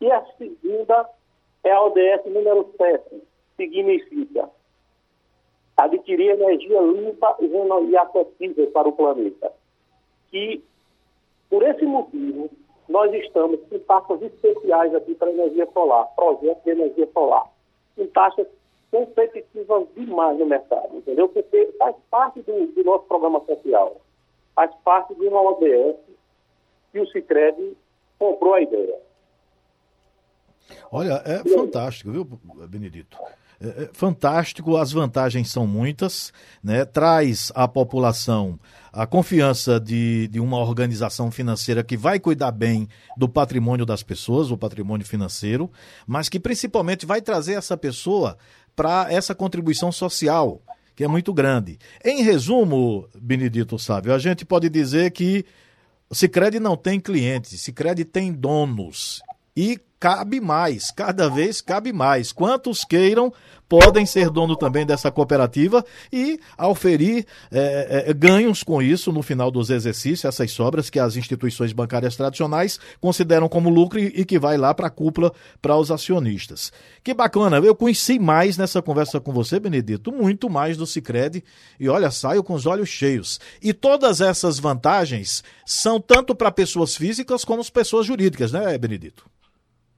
E 0.00 0.10
a 0.10 0.24
segunda 0.36 1.08
é 1.64 1.72
a 1.72 1.82
ODS 1.82 2.24
número 2.26 2.72
7, 2.76 3.02
que 3.10 3.22
significa 3.56 4.50
adquirir 5.76 6.30
energia 6.30 6.80
limpa 6.80 7.36
e 7.40 7.96
acessível 7.96 8.70
para 8.72 8.88
o 8.88 8.92
planeta 8.92 9.52
que, 10.32 10.64
por 11.50 11.62
esse 11.62 11.84
motivo, 11.84 12.50
nós 12.88 13.12
estamos 13.14 13.60
com 13.68 13.78
taxas 13.80 14.22
especiais 14.22 14.94
aqui 14.94 15.14
para 15.14 15.30
energia 15.30 15.68
solar, 15.72 16.06
projeto 16.16 16.64
de 16.64 16.70
energia 16.70 17.08
solar, 17.12 17.46
com 17.94 18.06
taxas 18.08 18.46
competitivas 18.90 19.86
demais 19.94 20.38
no 20.38 20.46
mercado, 20.46 20.96
entendeu? 20.96 21.28
Porque 21.28 21.66
faz 21.78 21.94
parte 22.10 22.40
do, 22.42 22.66
do 22.66 22.84
nosso 22.84 23.04
programa 23.04 23.40
social. 23.44 24.00
Faz 24.54 24.70
parte 24.84 25.14
de 25.14 25.26
uma 25.26 25.40
ODS 25.42 25.96
que 26.92 27.00
o 27.00 27.06
Cicred 27.06 27.76
comprou 28.18 28.54
a 28.54 28.60
ideia. 28.60 28.98
Olha, 30.90 31.22
é 31.24 31.38
fantástico, 31.48 32.10
viu, 32.10 32.24
Benedito? 32.68 33.16
É, 33.60 33.84
é 33.84 33.90
fantástico, 33.92 34.76
as 34.76 34.92
vantagens 34.92 35.50
são 35.50 35.66
muitas, 35.66 36.32
né? 36.62 36.84
traz 36.84 37.52
à 37.54 37.66
população 37.68 38.58
a 38.92 39.06
confiança 39.06 39.80
de, 39.80 40.28
de 40.28 40.38
uma 40.38 40.58
organização 40.58 41.30
financeira 41.30 41.82
que 41.82 41.96
vai 41.96 42.20
cuidar 42.20 42.50
bem 42.50 42.88
do 43.16 43.28
patrimônio 43.28 43.86
das 43.86 44.02
pessoas, 44.02 44.50
o 44.50 44.58
patrimônio 44.58 45.06
financeiro, 45.06 45.70
mas 46.06 46.28
que 46.28 46.38
principalmente 46.38 47.06
vai 47.06 47.22
trazer 47.22 47.54
essa 47.54 47.76
pessoa 47.76 48.36
para 48.76 49.06
essa 49.10 49.34
contribuição 49.34 49.90
social, 49.90 50.60
que 50.94 51.04
é 51.04 51.08
muito 51.08 51.32
grande. 51.32 51.78
Em 52.04 52.22
resumo, 52.22 53.08
Benedito 53.20 53.78
Sávio, 53.78 54.12
a 54.12 54.18
gente 54.18 54.44
pode 54.44 54.68
dizer 54.68 55.10
que 55.10 55.44
o 56.08 56.14
Cicred 56.14 56.60
não 56.60 56.76
tem 56.76 57.00
clientes, 57.00 57.52
o 57.52 57.58
Cicred 57.58 58.04
tem 58.04 58.32
donos. 58.32 59.22
E 59.56 59.80
cabe 60.02 60.40
mais, 60.40 60.90
cada 60.90 61.30
vez 61.30 61.60
cabe 61.60 61.92
mais. 61.92 62.32
Quantos 62.32 62.84
queiram 62.84 63.32
podem 63.68 64.04
ser 64.04 64.28
dono 64.30 64.56
também 64.56 64.84
dessa 64.84 65.12
cooperativa 65.12 65.82
e 66.12 66.40
auferir 66.58 67.24
é, 67.52 68.06
é, 68.08 68.12
ganhos 68.12 68.64
com 68.64 68.82
isso 68.82 69.12
no 69.12 69.22
final 69.22 69.48
dos 69.48 69.70
exercícios, 69.70 70.24
essas 70.24 70.50
sobras 70.50 70.90
que 70.90 70.98
as 70.98 71.16
instituições 71.16 71.72
bancárias 71.72 72.16
tradicionais 72.16 72.80
consideram 73.00 73.48
como 73.48 73.70
lucro 73.70 74.00
e, 74.00 74.06
e 74.08 74.24
que 74.24 74.40
vai 74.40 74.58
lá 74.58 74.74
para 74.74 74.88
a 74.88 74.90
cúpula, 74.90 75.32
para 75.62 75.76
os 75.76 75.90
acionistas. 75.92 76.72
Que 77.04 77.14
bacana, 77.14 77.58
eu 77.58 77.74
conheci 77.74 78.18
mais 78.18 78.58
nessa 78.58 78.82
conversa 78.82 79.20
com 79.20 79.32
você, 79.32 79.60
Benedito, 79.60 80.10
muito 80.10 80.50
mais 80.50 80.76
do 80.76 80.84
Cicred 80.84 81.44
e 81.78 81.88
olha, 81.88 82.10
saio 82.10 82.42
com 82.42 82.54
os 82.54 82.66
olhos 82.66 82.88
cheios. 82.88 83.38
E 83.62 83.72
todas 83.72 84.20
essas 84.20 84.58
vantagens 84.58 85.44
são 85.64 86.00
tanto 86.00 86.34
para 86.34 86.50
pessoas 86.50 86.96
físicas 86.96 87.44
como 87.44 87.62
para 87.62 87.72
pessoas 87.72 88.04
jurídicas, 88.04 88.50
né, 88.50 88.76
Benedito? 88.76 89.24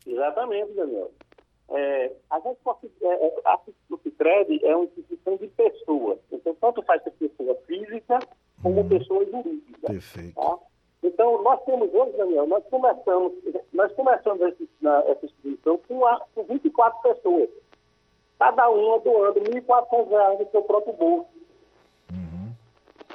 Exatamente, 0.07 0.73
Daniel. 0.73 1.11
É, 1.71 2.13
a 2.31 2.41
gente 2.41 2.59
pode, 2.63 2.91
é, 3.03 3.07
é 3.07 3.35
a 3.45 3.59
Cicred 4.03 4.65
é 4.65 4.77
uma 4.77 4.85
instituição 4.85 5.37
de 5.37 5.47
pessoas. 5.49 6.19
Então, 6.31 6.55
tanto 6.61 6.83
faz 6.83 7.03
ser 7.03 7.11
pessoa 7.13 7.55
física 7.67 8.19
como 8.63 8.81
hum, 8.81 8.89
pessoa 8.89 9.25
jurídica. 9.25 9.87
Perfeito. 9.87 10.35
Tá? 10.35 10.59
Então, 11.03 11.43
nós 11.43 11.63
temos 11.65 11.93
hoje, 11.93 12.17
Daniel, 12.17 12.47
nós 12.47 12.65
começamos, 12.71 13.33
nós 13.73 13.93
começamos 13.93 14.41
essa, 14.43 15.05
essa 15.11 15.27
instituição 15.27 15.79
com, 15.89 16.07
a, 16.07 16.21
com 16.35 16.45
24 16.45 17.01
pessoas. 17.03 17.49
Cada 18.39 18.69
uma 18.69 18.99
doando 19.01 19.41
R$ 19.41 19.61
1.400 19.61 20.39
do 20.39 20.51
seu 20.51 20.63
próprio 20.63 20.95
bolso. 20.95 21.29
Uhum. 22.11 22.53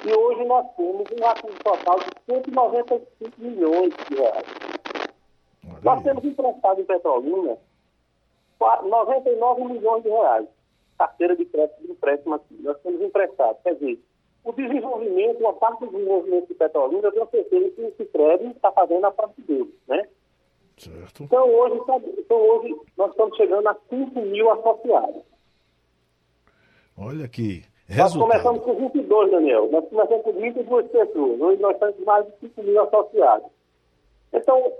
E 0.04 0.12
hoje 0.12 0.44
nós 0.44 0.66
temos 0.76 1.06
um 1.10 1.26
ativo 1.26 1.58
total 1.62 1.98
de 1.98 2.34
195 2.34 3.40
milhões 3.40 3.94
de 4.08 4.16
reais. 4.16 4.79
Nós 5.82 6.02
temos 6.02 6.24
emprestado 6.24 6.80
em 6.80 6.84
Petrolina 6.84 7.58
99 8.60 9.64
milhões 9.64 10.02
de 10.02 10.08
reais. 10.08 10.46
Carteira 10.98 11.34
de 11.34 11.44
crédito 11.46 11.82
de 11.82 11.92
empréstimo 11.92 12.34
aqui. 12.34 12.54
Nós 12.60 12.78
temos 12.82 13.00
emprestado. 13.00 13.56
Quer 13.62 13.74
dizer, 13.74 13.98
o 14.44 14.52
desenvolvimento, 14.52 15.40
uma 15.40 15.54
parte 15.54 15.80
do 15.80 15.90
desenvolvimento 15.90 16.48
de 16.48 16.54
Petrolina, 16.54 17.08
eu 17.08 17.12
tenho 17.12 17.30
certeza 17.30 17.70
que 17.70 17.82
o 17.82 17.94
Cicred 17.96 18.46
está 18.50 18.70
fazendo 18.72 19.04
a 19.06 19.10
parte 19.10 19.40
dele, 19.42 19.74
né? 19.88 20.06
Certo. 20.76 21.24
Então 21.24 21.46
hoje, 21.46 21.76
então 22.18 22.36
hoje 22.36 22.74
nós 22.96 23.10
estamos 23.10 23.36
chegando 23.36 23.66
a 23.68 23.76
5 23.88 24.20
mil 24.22 24.50
associados. 24.50 25.22
Olha 26.96 27.28
que 27.28 27.64
resultado. 27.86 28.28
Nós 28.28 28.42
começamos 28.42 28.64
com 28.64 28.88
22, 28.88 29.30
Daniel. 29.30 29.70
Nós 29.70 29.88
começamos 29.88 30.22
com 30.22 30.32
22 30.32 30.90
pessoas. 30.90 31.40
Hoje 31.40 31.60
nós 31.60 31.74
estamos 31.74 31.96
com 31.96 32.04
mais 32.04 32.26
de 32.26 32.32
5 32.40 32.62
mil 32.62 32.80
associados. 32.82 33.50
Então, 34.32 34.72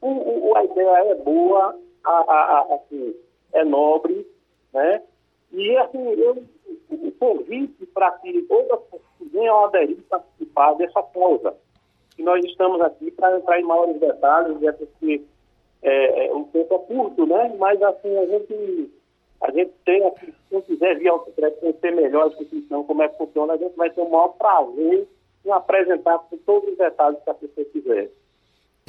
o, 0.00 0.50
o, 0.50 0.56
a 0.56 0.64
ideia 0.64 1.10
é 1.10 1.14
boa, 1.16 1.78
a, 2.04 2.10
a, 2.10 2.58
a, 2.58 2.74
assim, 2.74 3.14
é 3.52 3.64
nobre, 3.64 4.26
né? 4.72 5.02
E 5.52 5.76
assim, 5.78 5.98
eu, 5.98 6.42
o 6.90 7.12
convite 7.12 7.86
para 7.86 8.10
que 8.12 8.46
outras 8.48 8.80
pessoas 8.82 9.32
venham 9.32 9.64
aderir 9.64 9.98
participar 10.08 10.74
dessa 10.74 11.02
causa. 11.02 11.54
E 12.18 12.22
nós 12.22 12.44
estamos 12.44 12.80
aqui 12.80 13.10
para 13.10 13.36
entrar 13.36 13.60
em 13.60 13.64
maiores 13.64 13.98
detalhes, 13.98 14.62
é 14.62 14.72
porque 14.72 15.22
é, 15.82 16.26
é, 16.26 16.32
o 16.34 16.44
tempo 16.44 16.74
é 16.74 16.78
curto, 16.78 17.26
né? 17.26 17.54
Mas 17.58 17.82
assim, 17.82 18.16
a 18.16 18.26
gente, 18.26 18.90
a 19.42 19.50
gente 19.50 19.72
tem, 19.84 20.02
se 20.16 20.34
quem 20.48 20.60
quiser 20.62 20.98
vir 20.98 21.08
ao 21.08 21.24
secreto 21.24 21.60
conhecer 21.60 21.90
melhor 21.92 22.24
a 22.24 22.28
instituição, 22.28 22.84
como 22.84 23.02
é 23.02 23.08
que 23.08 23.18
funciona, 23.18 23.54
a 23.54 23.56
gente 23.56 23.76
vai 23.76 23.90
ter 23.90 24.00
o 24.00 24.10
maior 24.10 24.28
prazer 24.28 25.08
em 25.44 25.50
apresentar 25.50 26.18
com 26.18 26.36
todos 26.38 26.70
os 26.70 26.78
detalhes 26.78 27.18
que 27.24 27.30
a 27.30 27.34
pessoa 27.34 27.66
quiser. 27.66 28.10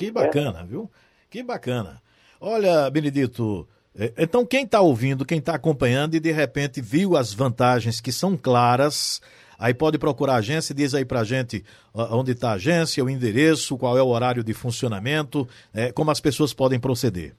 Que 0.01 0.11
bacana, 0.11 0.61
é. 0.61 0.63
viu? 0.63 0.89
Que 1.29 1.43
bacana. 1.43 2.01
Olha, 2.39 2.89
Benedito, 2.89 3.67
é, 3.95 4.11
então 4.17 4.43
quem 4.43 4.63
está 4.63 4.81
ouvindo, 4.81 5.23
quem 5.23 5.37
está 5.37 5.53
acompanhando 5.53 6.15
e 6.15 6.19
de 6.19 6.31
repente 6.31 6.81
viu 6.81 7.15
as 7.15 7.31
vantagens 7.31 8.01
que 8.01 8.11
são 8.11 8.35
claras, 8.35 9.21
aí 9.59 9.75
pode 9.75 9.99
procurar 9.99 10.33
a 10.33 10.37
agência, 10.37 10.73
diz 10.73 10.95
aí 10.95 11.05
para 11.05 11.19
a 11.19 11.23
gente 11.23 11.63
onde 11.93 12.31
está 12.31 12.49
a 12.49 12.53
agência, 12.53 13.03
o 13.05 13.09
endereço, 13.09 13.77
qual 13.77 13.95
é 13.95 14.01
o 14.01 14.07
horário 14.07 14.43
de 14.43 14.55
funcionamento, 14.55 15.47
é, 15.71 15.91
como 15.91 16.09
as 16.09 16.19
pessoas 16.19 16.51
podem 16.51 16.79
proceder. 16.79 17.35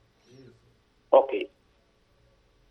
Ok. 1.10 1.50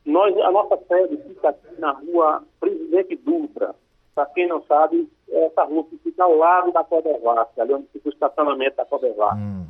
Nós, 0.06 0.34
a 0.38 0.51
nossa 0.51 0.80
sede 0.88 1.17
fica 1.27 1.49
aqui 1.49 1.82
na 1.82 1.91
rua 1.91 2.43
Presidente 2.62 3.17
Dutra. 3.17 3.75
Para 4.15 4.25
quem 4.27 4.47
não 4.47 4.63
sabe, 4.63 5.10
essa 5.30 5.65
rua 5.65 5.86
fica 6.01 6.23
ao 6.23 6.38
lado 6.38 6.71
da 6.71 6.82
Codervac, 6.82 7.60
ali 7.60 7.73
onde 7.73 7.88
fica 7.91 8.08
o 8.08 8.12
estacionamento 8.13 8.77
da 8.77 8.86
Codervac. 8.86 9.36
Hum. 9.38 9.65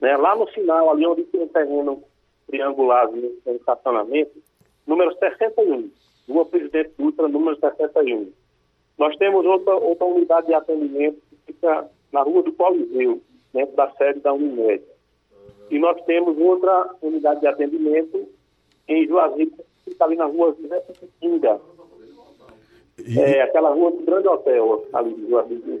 Né? 0.00 0.16
Lá 0.16 0.36
no 0.36 0.46
final, 0.48 0.90
ali 0.90 1.06
onde 1.06 1.24
tem 1.24 1.42
um 1.42 1.48
terreno 1.48 2.02
triangular 2.46 3.08
de 3.10 3.32
estacionamento, 3.46 4.32
número 4.86 5.14
61, 5.18 5.90
Rua 6.28 6.46
Presidente 6.46 6.92
Dutra, 6.98 7.28
número 7.28 7.58
61. 7.58 8.32
Nós 8.98 9.16
temos 9.16 9.44
outra, 9.44 9.74
outra 9.76 10.06
unidade 10.06 10.46
de 10.48 10.54
atendimento 10.54 11.20
que 11.30 11.52
fica 11.52 11.88
na 12.12 12.22
Rua 12.22 12.42
do 12.42 12.52
Coliseu, 12.52 13.20
dentro 13.52 13.76
da 13.76 13.90
sede 13.92 14.20
da 14.20 14.32
Unimed. 14.32 14.82
E 15.70 15.78
nós 15.78 16.00
temos 16.04 16.38
outra 16.38 16.94
unidade 17.02 17.40
de 17.40 17.46
atendimento 17.46 18.28
em 18.88 19.06
Juazeiro, 19.06 19.50
que 19.50 19.90
fica 19.90 20.04
ali 20.04 20.16
na 20.16 20.24
Rua 20.24 20.56
José 20.60 20.82
Pinga. 21.20 21.60
E... 23.06 23.18
É 23.18 23.42
aquela 23.42 23.70
rua 23.70 23.92
do 23.92 24.04
Grande 24.04 24.26
Hotel, 24.26 24.84
ali 24.92 25.28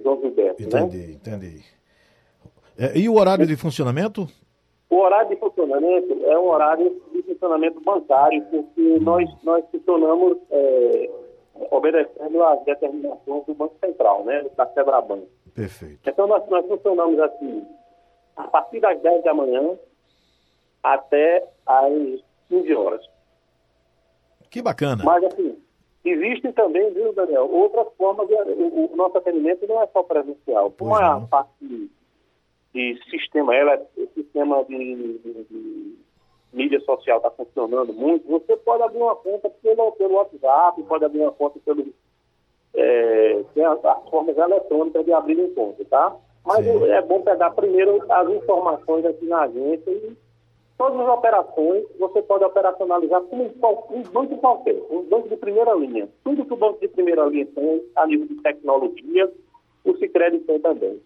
João 0.02 0.20
Gilberto. 0.20 0.62
Entendi, 0.62 0.96
né? 0.98 1.12
entendi. 1.12 1.77
É, 2.78 2.96
e 2.96 3.08
o 3.08 3.18
horário 3.18 3.44
de 3.44 3.56
funcionamento? 3.56 4.28
O 4.88 4.96
horário 4.98 5.30
de 5.30 5.36
funcionamento 5.36 6.24
é 6.24 6.38
um 6.38 6.48
horário 6.48 7.02
de 7.12 7.22
funcionamento 7.22 7.80
bancário, 7.80 8.42
porque 8.44 8.98
nós, 9.00 9.28
nós 9.42 9.64
funcionamos 9.70 10.38
é, 10.50 11.10
obedecendo 11.72 12.42
às 12.44 12.64
determinações 12.64 13.44
do 13.46 13.54
Banco 13.54 13.74
Central, 13.84 14.24
né, 14.24 14.46
da 14.56 14.66
Sebraban. 14.68 15.22
Perfeito. 15.54 16.08
Então, 16.08 16.28
nós, 16.28 16.48
nós 16.48 16.64
funcionamos 16.66 17.18
assim, 17.18 17.66
a 18.36 18.44
partir 18.44 18.78
das 18.78 19.00
10 19.00 19.24
da 19.24 19.34
manhã 19.34 19.76
até 20.82 21.44
às 21.66 22.22
15 22.48 22.74
horas. 22.74 23.04
Que 24.48 24.62
bacana. 24.62 25.02
Mas, 25.04 25.24
assim, 25.24 25.58
existem 26.04 26.52
também, 26.52 26.90
viu, 26.94 27.12
Daniel, 27.12 27.50
outras 27.50 27.88
formas, 27.98 28.28
de, 28.28 28.34
o, 28.34 28.92
o 28.92 28.96
nosso 28.96 29.18
atendimento 29.18 29.66
não 29.66 29.82
é 29.82 29.86
só 29.88 30.02
presencial. 30.04 30.70
Como 30.70 30.96
é 30.96 31.04
a 31.04 31.20
parte 31.20 31.90
de 32.74 32.98
sistema, 33.10 33.54
ela, 33.54 33.80
o 33.96 34.06
sistema 34.14 34.62
de, 34.64 35.18
de, 35.18 35.44
de 35.44 35.98
mídia 36.52 36.80
social 36.80 37.18
está 37.18 37.30
funcionando 37.30 37.92
muito, 37.92 38.28
você 38.28 38.56
pode 38.56 38.82
abrir 38.82 38.98
uma 38.98 39.16
conta 39.16 39.50
pelo, 39.62 39.92
pelo 39.92 40.14
WhatsApp, 40.14 40.82
pode 40.84 41.04
abrir 41.04 41.20
uma 41.20 41.32
conta 41.32 41.58
pelo. 41.64 41.86
É, 42.74 43.42
tem 43.54 43.64
as, 43.64 43.84
as, 43.84 44.08
formas 44.08 44.36
eletrônicas 44.36 45.04
de 45.04 45.12
abrir 45.12 45.36
uma 45.36 45.54
conta, 45.54 45.84
tá? 45.86 46.16
Mas 46.44 46.64
Sim. 46.64 46.84
é 46.84 47.02
bom 47.02 47.22
pegar 47.22 47.50
primeiro 47.50 48.04
as 48.10 48.30
informações 48.30 49.04
aqui 49.04 49.26
na 49.26 49.42
agência 49.42 49.90
e 49.90 50.16
todas 50.78 51.00
as 51.00 51.08
operações 51.08 51.84
você 51.98 52.22
pode 52.22 52.44
operacionalizar 52.44 53.20
com 53.22 53.36
um, 53.36 54.02
banco 54.12 54.38
qualquer, 54.38 54.76
um 54.90 55.02
banco 55.02 55.28
de 55.28 55.36
primeira 55.36 55.74
linha. 55.74 56.08
Tudo 56.22 56.44
que 56.44 56.52
o 56.52 56.56
banco 56.56 56.80
de 56.80 56.88
primeira 56.88 57.24
linha 57.26 57.46
tem 57.46 57.82
a 57.96 58.06
nível 58.06 58.26
de 58.28 58.36
tecnologia, 58.36 59.30
o 59.84 59.96
Sicredi 59.96 60.38
tem 60.40 60.60
também. 60.60 61.00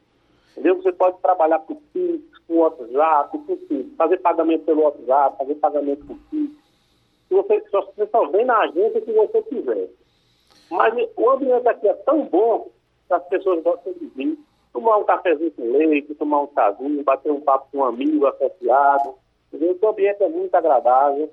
Entendeu? 0.52 0.76
Você 0.76 0.92
pode 0.92 1.18
trabalhar 1.20 1.58
por 1.60 1.76
Pix, 1.92 2.22
com 2.46 2.58
WhatsApp, 2.58 3.38
tudo. 3.46 3.96
Fazer 3.96 4.18
pagamento 4.18 4.64
pelo 4.64 4.82
WhatsApp, 4.82 5.38
fazer 5.38 5.54
pagamento 5.56 6.04
por 6.04 6.16
Pix. 6.30 6.52
Você, 7.30 7.64
só, 7.70 7.80
você 7.80 8.06
só 8.08 8.26
vem 8.28 8.44
na 8.44 8.58
agência 8.58 9.02
se 9.02 9.12
você 9.12 9.42
quiser. 9.42 9.88
Mas 10.70 10.94
o 11.16 11.30
ambiente 11.30 11.66
aqui 11.68 11.88
é 11.88 11.94
tão 11.94 12.24
bom 12.26 12.70
que 13.08 13.14
as 13.14 13.26
pessoas 13.28 13.62
gostam 13.62 13.92
de 13.94 14.06
vir. 14.06 14.38
Tomar 14.72 14.98
um 14.98 15.04
cafezinho 15.04 15.50
com 15.52 15.70
leite, 15.70 16.14
tomar 16.14 16.42
um 16.42 16.48
chazinho, 16.54 17.04
bater 17.04 17.30
um 17.30 17.40
papo 17.40 17.68
com 17.72 17.78
um 17.78 17.84
amigo 17.84 18.26
associado. 18.26 19.14
Entendeu? 19.52 19.78
O 19.80 19.88
ambiente 19.88 20.22
é 20.22 20.28
muito 20.28 20.54
agradável. 20.54 21.30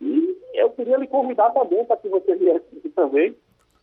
E 0.00 0.36
eu 0.54 0.70
queria 0.70 0.96
lhe 0.96 1.06
convidar 1.06 1.50
também 1.50 1.84
para 1.84 1.96
que 1.96 2.08
você 2.08 2.34
viesse 2.34 2.64
aqui 2.76 2.88
também 2.90 3.36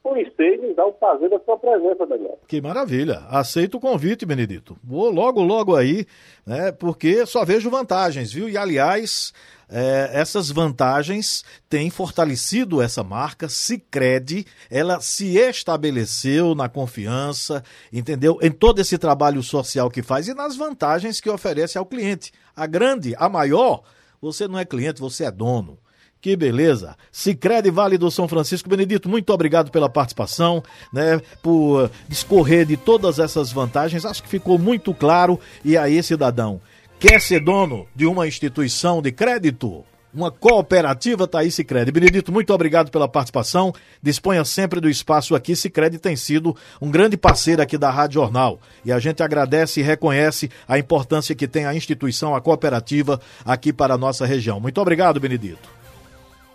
e 0.05 0.57
nos 0.57 0.75
dar 0.75 0.85
o 0.85 0.93
prazer 0.93 1.29
da 1.29 1.39
sua 1.39 1.57
presença, 1.57 2.05
Daniel. 2.05 2.37
Que 2.47 2.61
maravilha. 2.61 3.23
Aceito 3.29 3.77
o 3.77 3.79
convite, 3.79 4.25
Benedito. 4.25 4.77
Vou 4.83 5.09
logo, 5.09 5.41
logo 5.41 5.75
aí, 5.75 6.05
né? 6.45 6.71
Porque 6.71 7.25
só 7.25 7.45
vejo 7.45 7.69
vantagens, 7.69 8.31
viu? 8.31 8.49
E 8.49 8.57
aliás, 8.57 9.33
é, 9.69 10.11
essas 10.13 10.51
vantagens 10.51 11.43
têm 11.69 11.89
fortalecido 11.89 12.81
essa 12.81 13.03
marca, 13.03 13.47
se 13.47 13.79
crede, 13.79 14.45
ela 14.69 14.99
se 14.99 15.37
estabeleceu 15.37 16.53
na 16.53 16.67
confiança, 16.67 17.63
entendeu? 17.91 18.37
Em 18.41 18.51
todo 18.51 18.79
esse 18.79 18.97
trabalho 18.97 19.41
social 19.41 19.89
que 19.89 20.03
faz 20.03 20.27
e 20.27 20.33
nas 20.33 20.55
vantagens 20.55 21.21
que 21.21 21.29
oferece 21.29 21.77
ao 21.77 21.85
cliente. 21.85 22.33
A 22.55 22.67
grande, 22.67 23.15
a 23.17 23.29
maior, 23.29 23.83
você 24.21 24.47
não 24.47 24.59
é 24.59 24.65
cliente, 24.65 24.99
você 24.99 25.23
é 25.23 25.31
dono. 25.31 25.79
Que 26.23 26.37
beleza. 26.37 26.95
Cicred 27.11 27.69
Vale 27.69 27.97
do 27.97 28.09
São 28.09 28.29
Francisco. 28.29 28.69
Benedito, 28.69 29.09
muito 29.09 29.33
obrigado 29.33 29.69
pela 29.69 29.89
participação, 29.89 30.63
né? 30.93 31.21
Por 31.41 31.91
discorrer 32.07 32.65
de 32.65 32.77
todas 32.77 33.19
essas 33.19 33.51
vantagens. 33.51 34.05
Acho 34.05 34.23
que 34.23 34.29
ficou 34.29 34.57
muito 34.57 34.93
claro. 34.93 35.37
E 35.65 35.75
aí, 35.75 36.01
cidadão, 36.01 36.61
quer 36.97 37.19
ser 37.19 37.41
dono 37.41 37.85
de 37.93 38.05
uma 38.05 38.25
instituição 38.25 39.01
de 39.01 39.11
crédito? 39.11 39.83
Uma 40.13 40.31
cooperativa 40.31 41.27
tá 41.27 41.39
aí, 41.39 41.51
Cicred. 41.51 41.91
Benedito, 41.91 42.31
muito 42.31 42.53
obrigado 42.53 42.89
pela 42.89 43.09
participação. 43.09 43.73
Disponha 44.01 44.45
sempre 44.45 44.79
do 44.79 44.89
espaço 44.89 45.35
aqui. 45.35 45.57
Cicred 45.57 45.99
tem 45.99 46.15
sido 46.15 46.55
um 46.81 46.89
grande 46.89 47.17
parceiro 47.17 47.61
aqui 47.61 47.77
da 47.77 47.91
Rádio 47.91 48.21
Jornal. 48.21 48.61
E 48.85 48.93
a 48.93 48.99
gente 48.99 49.21
agradece 49.21 49.81
e 49.81 49.83
reconhece 49.83 50.49
a 50.69 50.79
importância 50.79 51.35
que 51.35 51.49
tem 51.49 51.65
a 51.65 51.75
instituição, 51.75 52.33
a 52.33 52.39
cooperativa 52.39 53.19
aqui 53.43 53.73
para 53.73 53.95
a 53.95 53.97
nossa 53.97 54.25
região. 54.25 54.61
Muito 54.61 54.79
obrigado, 54.79 55.19
Benedito. 55.19 55.82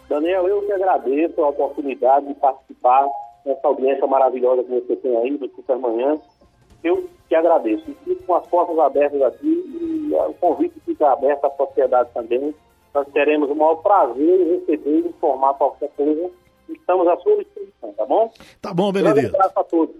Daniel, 0.09 0.49
eu 0.49 0.63
que 0.63 0.73
agradeço 0.73 1.43
a 1.43 1.49
oportunidade 1.49 2.27
de 2.27 2.35
participar 2.35 3.07
dessa 3.45 3.67
audiência 3.67 4.07
maravilhosa 4.07 4.65
que 4.65 4.71
você 4.71 4.97
tem 4.97 5.17
aí 5.17 5.37
do 5.37 5.49
Supermanhã. 5.51 6.19
Eu 6.83 7.09
que 7.29 7.35
agradeço. 7.35 7.85
Fico 8.05 8.23
com 8.25 8.35
as 8.35 8.47
portas 8.47 8.79
abertas 8.79 9.21
aqui 9.23 9.47
e 9.47 10.15
o 10.15 10.35
convite 10.35 10.81
fica 10.81 11.13
aberto 11.13 11.45
à 11.45 11.51
sociedade 11.51 12.11
também. 12.15 12.55
Nós 12.95 13.07
teremos 13.13 13.51
o 13.51 13.55
maior 13.55 13.77
prazer 13.77 14.41
em 14.41 14.59
receber 14.59 15.01
e 15.01 15.09
informar 15.09 15.55
qualquer 15.55 15.91
coisa. 15.91 16.31
Estamos 16.69 17.07
à 17.09 17.17
sua 17.19 17.37
disposição, 17.37 17.93
tá 17.93 18.07
bom? 18.07 18.31
Tá 18.61 18.73
bom, 18.73 18.93
Benedito. 18.93 19.33
Um 19.33 19.37
abraço 19.37 19.59
a 19.59 19.65
todos. 19.65 19.97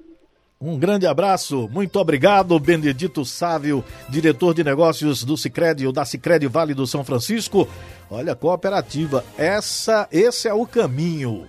Um 0.61 0.77
grande 0.77 1.07
abraço, 1.07 1.69
muito 1.73 2.01
obrigado, 2.01 2.59
Benedito 2.59 3.25
Sávio, 3.25 3.85
diretor 4.09 4.53
de 4.53 4.65
negócios 4.65 5.23
do 5.23 5.37
Sicredi 5.37 5.87
ou 5.87 5.93
da 5.93 6.05
Sicredi 6.05 6.49
Vale 6.49 6.75
do 6.75 6.85
São 6.85 7.05
Francisco. 7.05 7.69
Olha, 8.11 8.35
cooperativa, 8.35 9.25
essa, 9.37 10.09
esse 10.11 10.49
é 10.49 10.53
o 10.53 10.67
caminho. 10.67 11.47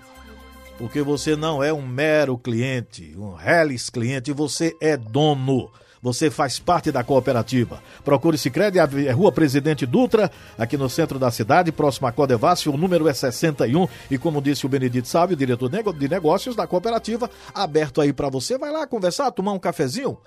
Porque 0.77 1.01
você 1.01 1.35
não 1.35 1.63
é 1.63 1.73
um 1.73 1.81
mero 1.87 2.37
cliente, 2.37 3.15
um 3.17 3.33
reles 3.33 3.89
cliente, 3.89 4.31
você 4.31 4.77
é 4.79 4.95
dono 4.95 5.71
você 6.01 6.29
faz 6.29 6.59
parte 6.59 6.91
da 6.91 7.03
cooperativa. 7.03 7.81
Procure 8.03 8.37
Sicredi, 8.37 8.79
é 8.79 9.11
Rua 9.11 9.31
Presidente 9.31 9.85
Dutra, 9.85 10.31
aqui 10.57 10.77
no 10.77 10.89
centro 10.89 11.19
da 11.19 11.31
cidade, 11.31 11.71
próximo 11.71 12.07
a 12.07 12.11
Codevasf, 12.11 12.69
o 12.69 12.77
número 12.77 13.07
é 13.07 13.13
61 13.13 13.87
e 14.09 14.17
como 14.17 14.41
disse 14.41 14.65
o 14.65 14.69
Benedito 14.69 15.07
Sábio, 15.07 15.35
diretor 15.35 15.69
de 15.69 16.07
negócios 16.07 16.55
da 16.55 16.67
cooperativa, 16.67 17.29
aberto 17.53 18.01
aí 18.01 18.13
para 18.13 18.29
você, 18.29 18.57
vai 18.57 18.71
lá 18.71 18.87
conversar, 18.87 19.31
tomar 19.31 19.53
um 19.53 19.59
cafezinho, 19.59 20.17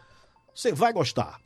você 0.54 0.72
vai 0.72 0.92
gostar. 0.92 1.37